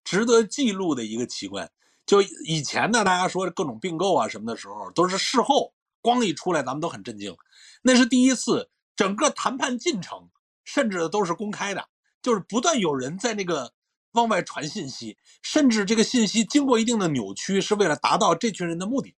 [0.02, 1.70] 值得记录的一个奇观。
[2.04, 7.36] 就以前呢，大家说各种并购啊什么的时候，都是事后光一出来，咱们都很震惊。
[7.82, 10.28] 那是第一次，整个谈判进程
[10.64, 11.88] 甚至都是公开的，
[12.20, 13.72] 就是不断有人在那个
[14.18, 19.14] 往外传信息，甚至这个信息经过一定的扭曲，是为了达到这群人的目的。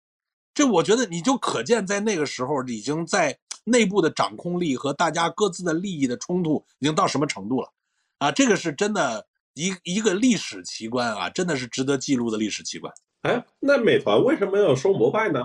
[0.52, 7.72] 这我觉得你就可见，在那个时候已经在内部的掌控力和大家各自的利益的冲突已经到什么程度了，
[8.18, 9.24] 啊，这个是真的
[9.54, 12.92] 一一个历史奇观啊，真的是值得记录的历史奇观。
[13.22, 15.40] 哎，那美团为什么要收摩拜呢？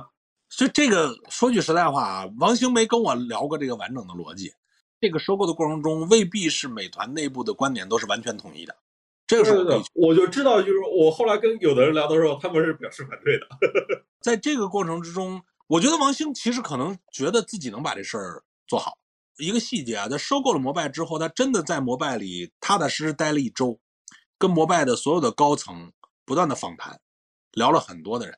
[0.50, 4.52] 所以这个说句实在话啊，王兴没跟我聊过这个完整的逻辑。
[5.02, 8.76] 这个收购的过程中，未必是美团内部的观点都是完全统一的。
[9.26, 13.48] 这个时候，我就知道，就是我后来跟有的人聊的时候，他们是表示反对的。
[14.22, 18.98] 在这个过程之中，我觉得王兴其实可能觉得自己能把这事儿做好。
[19.38, 23.80] 一个细节啊，在收购了摩拜之后，他真的在摩拜里踏踏实实待了一周，
[24.38, 25.92] 跟摩拜的所有的高层
[26.26, 27.00] 不断的访谈，
[27.54, 28.38] 聊了很多的人。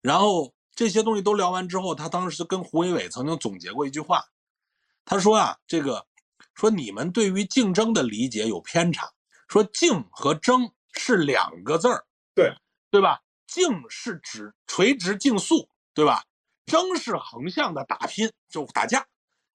[0.00, 4.22] 然后这些东西都聊完之后，他当时跟胡伟伟曾经总结过一句话，
[5.04, 6.06] 他说啊，这个
[6.54, 9.10] 说你们对于竞争的理解有偏差。
[9.48, 12.52] 说竞和争是两个字儿，对
[12.90, 13.20] 对吧？
[13.46, 16.22] 竞是指垂直竞速，对吧？
[16.66, 19.06] 争是横向的打拼，就打架，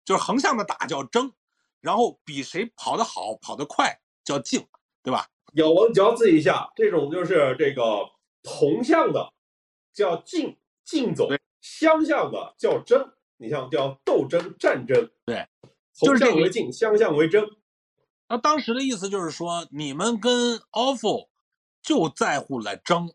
[0.05, 1.33] 就是横向的打叫争，
[1.81, 4.65] 然后比谁跑得好、跑得快叫竞，
[5.03, 5.27] 对吧？
[5.55, 8.09] 咬文嚼字一下，这种就是这个
[8.41, 9.33] 同向的
[9.93, 11.27] 叫竞竞走，
[11.59, 13.13] 相向的叫争。
[13.35, 15.47] 你像叫斗争、战争，对，
[15.99, 17.43] 同向为竞，相向为争。
[18.31, 21.27] 那当时的意思就是说，你们跟 ofo
[21.83, 23.11] 就在乎来争，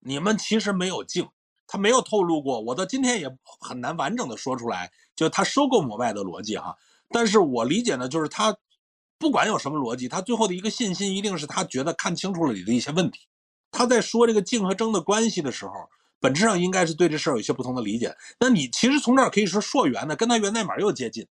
[0.00, 1.26] 你们其实没有竞，
[1.66, 6.76] 他没有透露过，我到今天也很难完整的说出来，就他收购摩拜的逻辑哈。
[7.08, 8.54] 但是我理解呢，就是他
[9.16, 13.20] 不管有什么逻辑，他最后的一个信心一定是他觉得看清楚了你的一些问题。
[13.70, 15.72] 他在说这个竞和争的关系的时候，
[16.20, 18.14] 本质上应该是对这事儿有一些不同的理解。
[18.38, 21.26] 那你其实从这儿可以说溯源呢，跟他源代码又接近。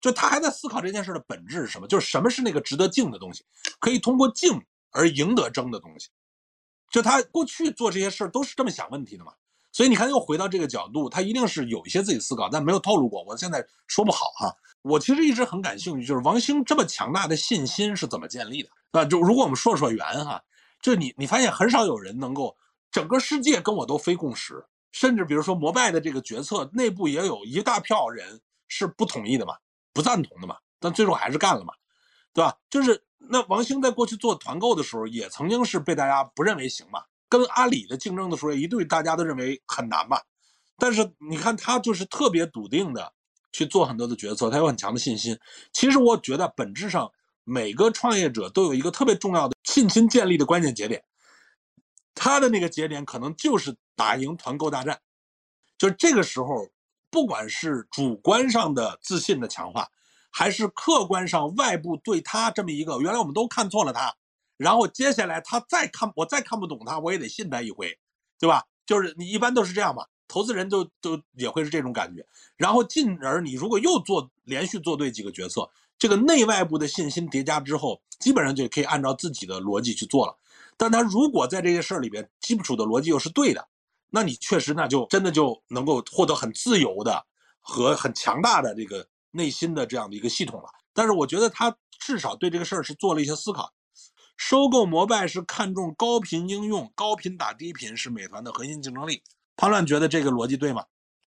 [0.00, 3.44] 就他还在思考这件事的本质是什么，就是什么是那个值得敬的东西，
[3.78, 6.08] 可以通过敬而赢得争的东西。
[6.90, 9.32] 就他过去做这些事都是这么想问题的嘛。
[9.70, 13.22] 所以你看，又回到这个角度，他一定是有一些自己思考，但没有透露过。
[13.24, 14.52] 我现在说不好哈。
[14.82, 19.04] 我其实一直很感兴趣，就是王兴这么强大的信心是怎么建立的啊？
[19.04, 20.42] 就如果我们说说缘哈，
[20.80, 22.56] 就你你发现很少有人能够
[22.90, 29.54] 整个世界跟我都非共识，甚至比如说摩拜的这个决策内部也有一大票人是不同意的嘛，
[29.98, 31.74] 不赞同的嘛，但最终还是干了嘛，
[32.32, 32.56] 对吧？
[32.70, 37.02] 就是那王兴在过去做团购的时候，也曾经是被大家不认为行嘛。
[37.28, 40.20] 跟阿里的竞争的时候，一对大家都认为很难嘛，
[40.78, 43.12] 但是你看他就是特别笃定的
[43.50, 45.36] 去做很多的决策，他有很强的信心。
[45.72, 47.10] 其实我觉得本质上
[47.42, 51.02] 每个创业者都有一个特别重要的信心建立的关键节点，
[52.14, 55.00] 他的那个节点可能就是打赢团购大战，
[55.76, 56.68] 就是这个时候，
[57.10, 59.88] 不管是主观上的自信的强化，
[60.30, 64.14] 还是客观上外部对他这么一个原来我们都看错了他。
[64.56, 67.96] 然后接下来他再看我再看不懂他，我也得信他一回，
[68.38, 68.64] 对吧？
[68.84, 72.26] 就是你一般都是这样嘛，投资人都都也会是这种感觉。
[72.56, 80.36] 然后进而你如果又做连续做对几个决策，这个内外部的信心叠加之后，基本上就可以按照自己的逻辑去做了。
[80.76, 83.68] 但他如果在这些事儿里边基础的逻辑又是对的，
[84.10, 87.26] 那你确实那就真的就能够获得很自由的
[87.60, 90.68] 和很强大的这个内心的这样的一个系统了。
[90.92, 93.72] 但是我觉得他至少对这个事儿是做了一些思考。
[94.36, 99.22] 收购摩拜是看重高频应用，高频打低频是美团的核心竞争力。
[99.56, 100.84] 潘乱觉得这个逻辑对吗？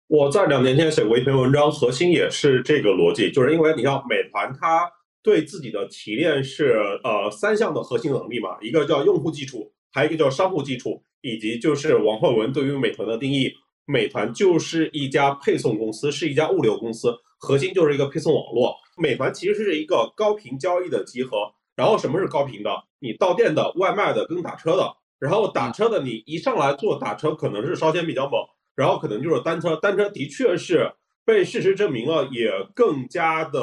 [0.07, 4.91] 我在两年前写过一篇文章，核心也是这个逻辑，就是因为你要美团它
[5.22, 13.51] 对自己的提炼是呃三项的核心能力嘛，一个叫用户基础，还有一个叫商户基础，以及就是王慧文对于美团的定义，
[13.86, 18.76] 美团就是一家配送公司，是一家物流公司，核心就是一个配送网络。
[18.97, 21.38] 美团其实是一个高频交易的集合。
[21.76, 22.70] 然后什么是高频的？
[22.99, 24.93] 你到店的、外卖的跟打车的。
[25.17, 28.34] 然后打车的，你一上来做打车可能是烧钱比较猛，
[28.76, 29.78] 然后可能就是单车。
[29.78, 30.91] 单车的确是
[31.30, 33.59] 被事实证明了，也更加的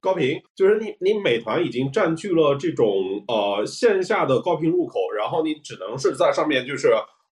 [0.00, 0.40] 高频。
[0.56, 6.88] 就是你你美团已经占据了这种呃线下的高频入口，然后你只能是在上面就是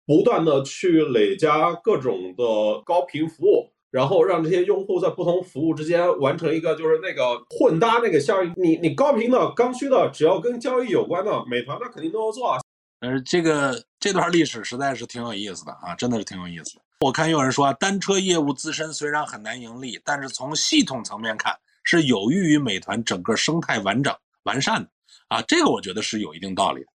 [0.04, 3.70] 不断的去累加各种的高频服务。
[3.92, 8.52] 然后让这些用户在不同服务之间完成一个就是那个混搭那个效应。
[8.56, 12.58] 你你高频的、刚需的，只要跟交易有关的，美团那肯定都要做啊。
[13.00, 16.82] 呃，这个这段历史实在是挺有意思的啊，真的是挺有意思的。
[17.00, 24.90] 我看有人说啊，单车业务自身虽然很难盈利，但是从系统层面看是有益于美团整个生态完整完善的
[25.28, 25.42] 啊。
[25.42, 26.86] 这个我觉得是有一定道理的。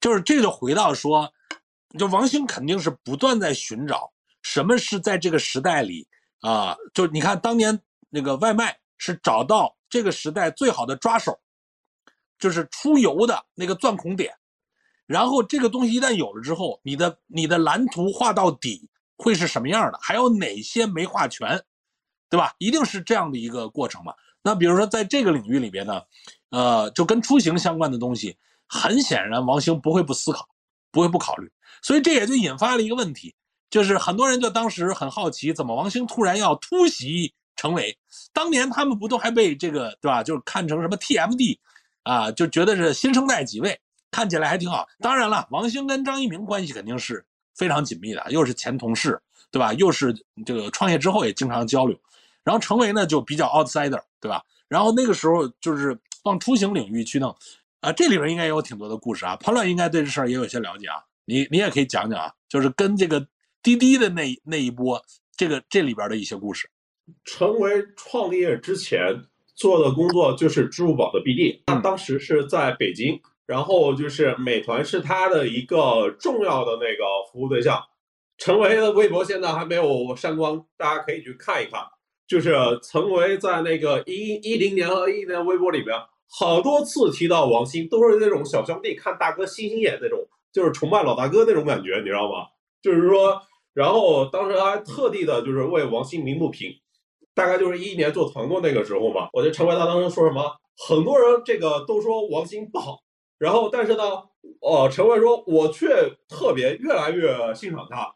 [0.00, 1.32] 就是这就回到说，
[1.98, 4.12] 就王兴肯定是不断在寻找
[4.42, 6.06] 什么是在这个时代里。
[6.40, 7.80] 啊，就你看，当年
[8.10, 11.40] 那个外卖是找到这个时代最好的抓手，
[12.38, 14.32] 就是出游的那个钻孔点。
[15.06, 19.98] 然后这个东西一旦有了之后，你的你的蓝图画到底会是什么样的？
[20.00, 21.62] 还有哪些没画全，
[22.28, 22.54] 对吧？
[22.58, 24.14] 一定是这样的一个过程嘛。
[24.42, 26.02] 那比如说在这个领域里边呢，
[26.50, 28.36] 呃，就跟出行相关的东西，
[28.68, 30.48] 很显然王兴不会不思考，
[30.90, 31.50] 不会不考虑。
[31.82, 33.34] 所以这也就引发了一个问题。
[33.70, 37.98] 就是很多人就当时很好奇，怎么王兴突然要突袭成伟？
[38.32, 40.22] 当年他们不都还被这个对吧？
[40.22, 41.58] 就是看成什么 TMD，
[42.04, 44.86] 啊，就觉得是新生代几位，看起来还挺好。
[45.00, 49.72] 当然了，王兴跟张一鸣关系肯定是非常紧密的，又是前同事，对吧？
[49.74, 51.98] 又是这个创业之后也经常交流。
[52.42, 54.42] 然后成为呢就比较 outsider，对吧？
[54.68, 57.34] 然后那个时候就是往出行领域去弄，
[57.80, 59.36] 啊，这里边应该有挺多的故事啊。
[59.36, 63.26] 潘乱应该对这事儿也有些了解啊，你你也可以讲讲啊，就是跟这个。
[63.64, 65.02] 滴滴的那那一波，
[65.34, 66.68] 这个这里边的一些故事。
[67.24, 69.24] 成为创业之前
[69.54, 77.82] 做的工作就是支付宝的 BD，他当时是在北京，然后就是美团是他的一个重要的那个服务对象。
[78.36, 81.80] 成为的微博现在还没有删光，大家可以去看一看。
[82.26, 85.96] 就是成为在那个一一零年和一一年微博里边，
[86.38, 90.18] 好多次提到王兴，都是那种小兄弟看大哥星星眼那种，
[90.52, 92.46] 就是崇拜老大哥那种感觉，你知道吗？
[92.82, 93.40] 就是说。
[93.74, 96.70] 然后当时他还特地的就是为王兴鸣不平，
[97.34, 100.44] 大概就是一一年做团购那个时候嘛，我就陈为他当时说什么，
[100.86, 103.00] 很多人这个都说王兴不好，
[103.38, 104.02] 然后但是呢，
[104.60, 105.86] 呃，陈伟说我却
[106.28, 108.14] 特别越来越欣赏他，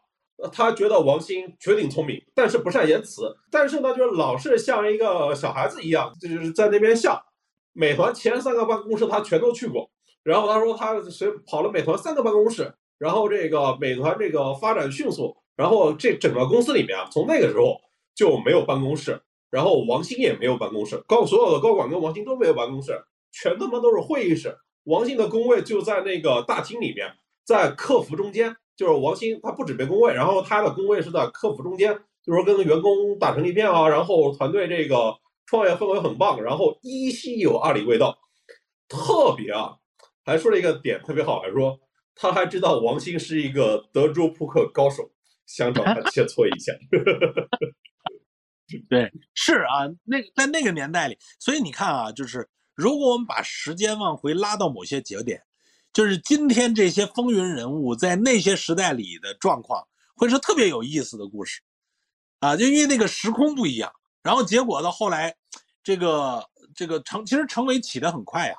[0.51, 7.21] 他觉得王鑫绝顶聪明，但是不善言辞，但是呢，就是老是像一个小孩子一样，就是在那边笑。
[7.73, 9.89] 美团前三个办公室他全都去过，
[10.23, 15.35] 然后他说他随跑了美团三个办公室，然后这个美团这个发展迅速。
[15.55, 17.81] 然后这整个公司里面啊，从那个时候
[18.15, 22.97] 就没有办公室，然后王鑫也没有办公室，高所有的高管跟王鑫都没有办公室，
[23.33, 24.57] 全他妈都是会议室。
[24.83, 27.13] 王兴的工位就在那个大厅里面，
[27.45, 28.55] 在客服中间。
[28.75, 33.89] 就是王兴他不准备工位，然后他的工位是在客服中间，就是说跟员工打成一片啊。
[33.89, 35.13] 然后团队这个
[35.45, 38.17] 创业氛围很棒，然后依稀有阿里味道，
[38.87, 39.75] 特别啊。
[40.23, 41.77] 还说了一个点特别好，还说
[42.15, 45.11] 他还知道王兴是一个德州扑克高手，
[45.45, 46.71] 想找他 切磋一下。
[48.89, 52.47] 对，是啊，那个在那个年代里，所以你看啊，就是
[52.79, 55.43] 如果我们把时间往回拉到某些节点。
[55.91, 59.83] 就是今天这些风云人物在那些时代里的状况，
[60.15, 61.61] 会是特别有意思的故事，
[62.41, 65.35] 啊，就因为那个时空不一样，然后结果到后来，
[65.83, 68.55] 这个这个成其实成为起得很快呀，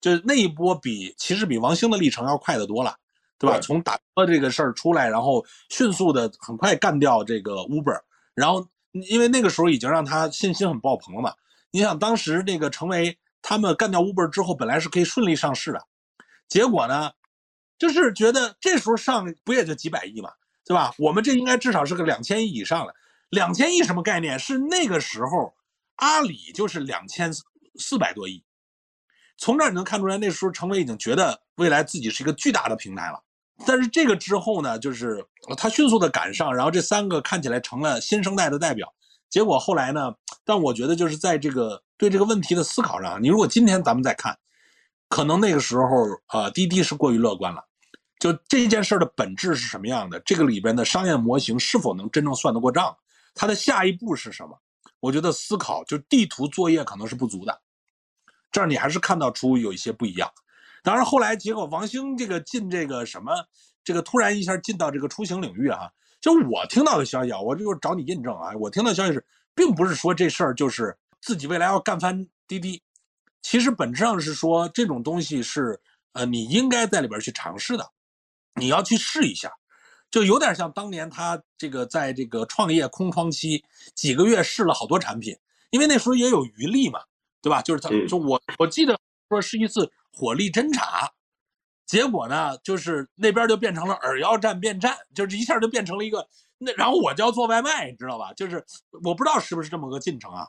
[0.00, 2.96] 就是那一波比其实比王兴的历程要快得多了，
[3.38, 3.60] 对吧？
[3.60, 8.00] 从打车这个事儿出来，然后迅速的很快干掉这个 Uber，
[8.34, 11.32] 然后因为那个时候已经让他信心很爆棚了嘛。
[11.70, 15.80] 你想当时那个成为他们干掉 Uber 之后，本来是可以顺利上市的。
[16.48, 17.12] 结果呢，
[17.78, 20.30] 就是觉得这时候上不也就几百亿嘛，
[20.64, 20.92] 对吧？
[20.98, 22.94] 我们这应该至少是个两千亿以上了。
[23.30, 24.38] 两千亿什么概念？
[24.38, 25.54] 是那个时候
[25.96, 27.30] 阿里就是两千
[27.78, 28.42] 四百多亿。
[29.36, 33.22] 从这儿你能看出来，那时候程伟已经觉得未来自己是一个巨大的平台了。
[33.66, 35.24] 但是这个之后呢，就是
[35.56, 38.92] 他迅速的赶上，然后这三个看起来成了新生代的代表。
[39.28, 40.14] 结果后来呢，
[40.48, 44.34] 但我觉得就是在这个对这个问题的思考上，你如果今天咱们再看。
[45.10, 45.86] 可能那个时候，
[46.32, 47.62] 呃，滴滴是过于乐观了。
[48.18, 50.18] 就这件事的本质是什么样的？
[50.20, 52.96] 这个里边的商业模型是否能真正算得过账？
[53.34, 54.58] 它的下一步是什么？
[55.00, 57.60] 我觉得思考就地图作业可能是不足的。
[58.50, 60.30] 这儿你还是看到出有一些不一样。
[60.82, 63.32] 当然后来结果王兴这个进这个什么，
[63.84, 65.90] 这个突然一下进到这个出行领域啊，
[66.22, 68.52] 就我听到的消息啊，我就找你印证啊。
[68.58, 69.24] 我听到消息是，
[69.58, 72.80] 并不是说这事儿就是自己未来要干翻滴滴。
[73.42, 75.80] 其实本质上是说这种东西是，
[76.12, 77.90] 呃，你应该在里边去尝试的，
[78.54, 79.52] 你要去试一下，
[80.12, 83.64] 就有点像当年他这个在这个创业空窗期
[83.96, 85.36] 几个月试了好多产品，
[85.70, 87.00] 因为那时候也有余力嘛，
[87.42, 87.60] 对吧？
[87.62, 88.96] 就是他，就我我记得
[89.28, 91.10] 说是一次火力侦查，
[91.86, 96.28] 结果呢，就是那边就变成了耳腰战变战，就是一下就变成了一个
[96.58, 98.32] 那，然后我就要做外卖，你知道吧？
[98.34, 98.64] 就是
[99.04, 100.46] 我不知道是不是这么个进程啊。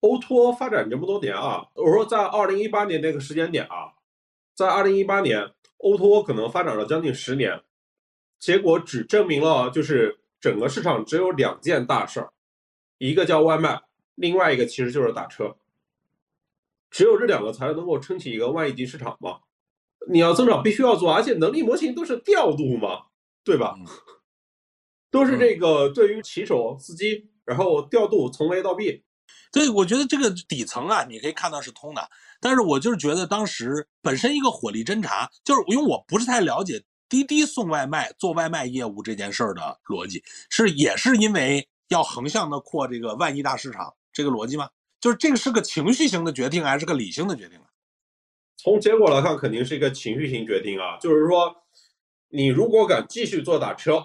[0.00, 3.92] 欧托发展这么多年啊，我说在二零一八年那个时间点啊，
[4.54, 7.60] 在二零一八年，欧托可能发展了将近十年，
[8.38, 12.32] 结果只证明了就是整个市场只有两件大事儿，
[12.98, 13.82] 一个叫外卖，
[14.14, 15.56] 另外一个其实就是打车，
[16.90, 19.40] 只有这两个才能够撑起一个万亿级市场嘛。
[20.08, 23.06] 你要增长必须要做，而且能力模型都是调度嘛，
[23.42, 23.76] 对吧？
[25.10, 29.02] 都是这个对于骑手、司机，然后调度从 A 到 B。
[29.52, 32.08] 所以我觉得这个底层啊，你可以看到是通的，
[32.40, 44.68] 但是我就是觉得当时本身一个火力侦查，就是因为我不是太了解滴滴送外卖做外卖业务这件事儿的逻辑，是也是因为要横向的扩这个万亿大市场这个逻辑吗？
[45.00, 47.64] 就是这个是个情绪型的决定还是个理性的决定啊？
[48.56, 51.54] 从结果来看，肯定是一个情绪型决定啊，就是说
[52.28, 54.04] 你如果敢继续做打车，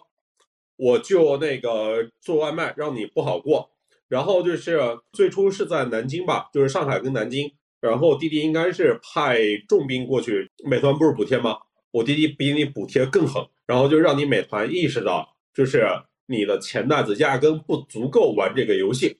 [0.76, 3.70] 我就那个做外卖让你不好过。
[4.08, 4.80] 然后就是
[5.12, 7.52] 最初是在南京吧，就是上海跟南京，
[7.82, 11.58] 然后滴滴应该是派重兵过去，美团不是补贴吗？
[11.92, 15.88] 我滴滴比你补贴更狠，然后就让你美团意识到，就是
[16.28, 19.18] 你的钱袋子压根不足够玩这个游戏。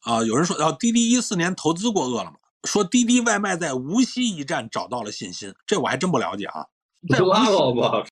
[0.00, 6.66] 啊，有人说，然后滴滴一四年投资过饿了么，说滴滴外卖在无锡一站找到了信心，这我还真不了解啊。
[7.08, 8.04] 在拉倒吧，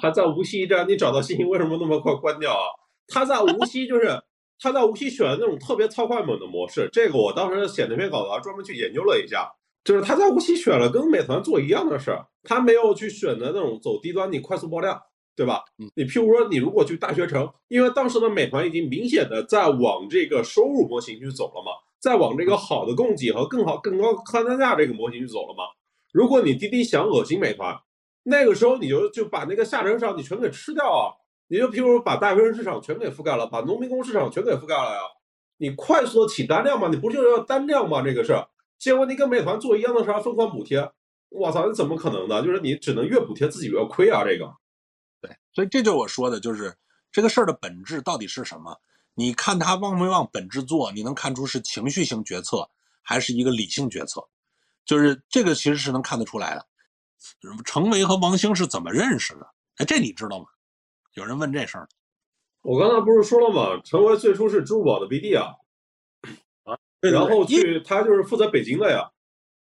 [0.00, 2.64] 他在无锡一站你找到信息，为什么那么快关掉啊？
[3.08, 4.20] 他在无锡就是。
[4.60, 9.48] 他在无锡选了那种特别操快猛的模式，这个我当时写那篇稿子专门去研究了一下，
[9.84, 15.00] 就是他在无锡选了跟美团做一样的事儿，他没有去选择那种走低端，你快速爆量，
[15.36, 15.62] 对吧？
[15.94, 21.70] 你譬如说你如果去大学城，因为当时的美团已经明显的在往这个收入模型去走了嘛，
[22.00, 25.62] 在往这个好的供给和更好更高客单价这个模型去走了嘛。
[26.12, 27.78] 如果你滴滴想恶心美团，
[28.28, 31.14] 那个时候你就就把那个下沉市场你全给吃掉啊。
[31.50, 35.00] 你就譬如把大学生市场全给覆盖了，把农民工市场全给覆盖了呀？
[35.56, 36.88] 你快速的起单量嘛？
[36.88, 38.02] 你不就是要单量吗？
[38.02, 38.46] 这个事儿，
[38.78, 40.88] 结果你跟美团做一样的事儿，疯狂补贴，
[41.30, 42.42] 我操，你怎么可能呢？
[42.42, 44.22] 就是你只能越补贴自己越亏啊！
[44.24, 44.54] 这个，
[45.22, 46.76] 对，所以这就是我说的，就是
[47.10, 48.78] 这个事儿的本质到底是什么？
[49.14, 52.68] 你看他往没往本质做，你能看出是情绪性决策
[53.02, 54.22] 还是一个理性决策？
[54.84, 56.66] 就是这个其实是能看得出来的。
[57.64, 59.46] 程维和王兴是怎么认识的？
[59.76, 60.46] 哎，这你知道吗？
[61.14, 61.88] 有人问这事儿，
[62.62, 63.80] 我刚才不是说了吗？
[63.84, 65.56] 陈维最初是支付宝的 BD 啊，
[66.64, 69.10] 啊，然后去他就是负责北京的呀。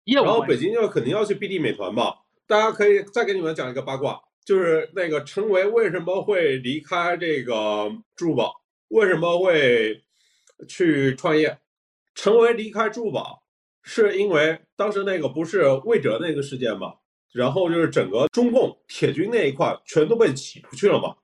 [0.05, 2.21] 业务然后北京就肯定要去 BD 美团吧。
[2.47, 10.03] 大家可以再给你们讲一个八卦，就是那个陈维为什么会离开这个支付宝，为什么会
[10.67, 11.59] 去创业？
[12.15, 13.43] 陈维离开支付宝
[13.83, 16.95] 是因为当时那个不是魏哲那个事件嘛，
[17.31, 21.15] 然后就是整个中共铁军那一块全都被挤出去了嘛。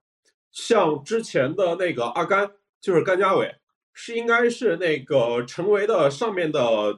[0.51, 2.49] 像之前的那个阿甘，
[2.79, 3.53] 就是甘家伟，
[3.93, 6.97] 是应该是那个陈维的上面的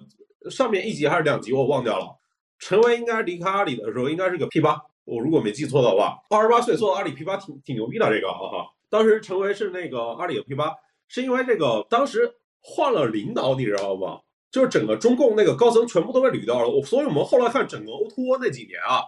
[0.49, 2.17] 上面一级还是两级，我忘掉了。
[2.59, 8.73] 陈维应该离开阿里的时候，应该是个 P 八，我如果没记错的话，二十八岁做阿里 P 八挺挺牛逼的这个啊哈。
[8.89, 10.73] 当时陈维是那个阿里的 P 八，
[11.07, 14.19] 是因为这个当时换了领导，你知道吗？
[14.51, 19.03] 就是整个中共那个高层全部都被捋掉了，我所以我们后来看整个 O to 那几年啊，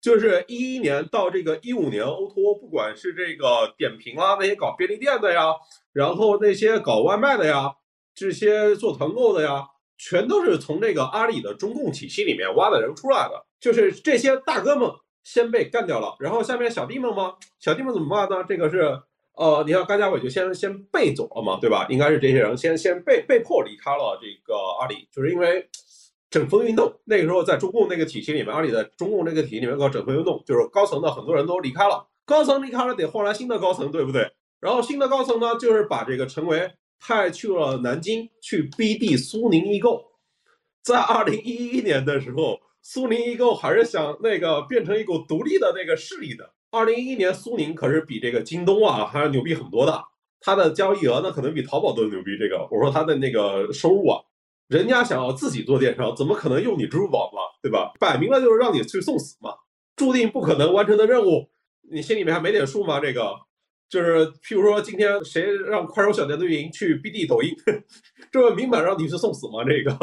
[0.00, 5.54] 就是一一年到这个一五年 O to O，不管是这个点评啊，那些搞便利店的呀，
[5.92, 7.72] 然后那些搞外卖的呀，
[8.14, 9.64] 这些做团购的呀，
[9.96, 14.90] 全都是从这个阿里的中共体系里面挖的人出来的，就是这些大哥们
[15.24, 17.34] 先被干掉了，然后下面小弟们吗？
[17.58, 18.44] 小弟们怎么办呢？
[18.48, 19.00] 这个是
[19.34, 21.86] 呃，你看甘家伟就先先被走了嘛，对吧？
[21.88, 25.66] 应该是这些人先先被被迫离开了这个阿里，就是因为
[26.30, 26.92] 整风运动。
[27.04, 34.30] 那个时候在中共那个体系里面，阿里在中共那个体系里面搞整风运动，就是高层的很多人都离开了，高层离开了得换来新的高层，对不对？
[34.60, 36.70] 然后新的高层呢，就是把这个陈维
[37.00, 40.04] 派去了南京去逼地苏宁易购。
[40.82, 46.52] 在二零一一年的时候，苏宁易购还是想那个变成一股独立的那个势力的。
[46.72, 50.02] 二零一一年，苏宁可是比这个京东啊还要牛逼很多的，
[50.40, 52.38] 它的交易额呢可能比淘宝都牛逼。
[52.38, 54.18] 这个我说它的那个收入啊，
[54.68, 57.92] 人家想要自己做电商，怎么可能用你支付宝嘛，对吧？
[58.00, 59.50] 摆明了就是让你去送死嘛，
[59.96, 61.50] 注定不可能完成的任务，
[61.90, 62.98] 你心里面还没点数吗？
[62.98, 63.34] 这个
[63.90, 67.54] 就是譬如说今天谁让快手小店的运营去 BD 抖音，
[68.32, 69.62] 这不明摆让你去送死吗？
[69.62, 69.94] 这个，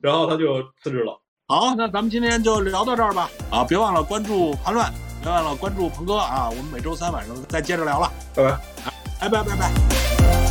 [0.00, 1.22] 然后他就辞职了。
[1.46, 3.30] 好，那咱们今天就聊到这儿吧。
[3.48, 4.92] 啊，别忘了关注盘乱，
[5.22, 8.12] 别忘了关注鹏哥啊，我们每周三晚上再接着聊了。
[8.34, 8.58] 拜拜。
[9.20, 10.41] 拜拜拜拜。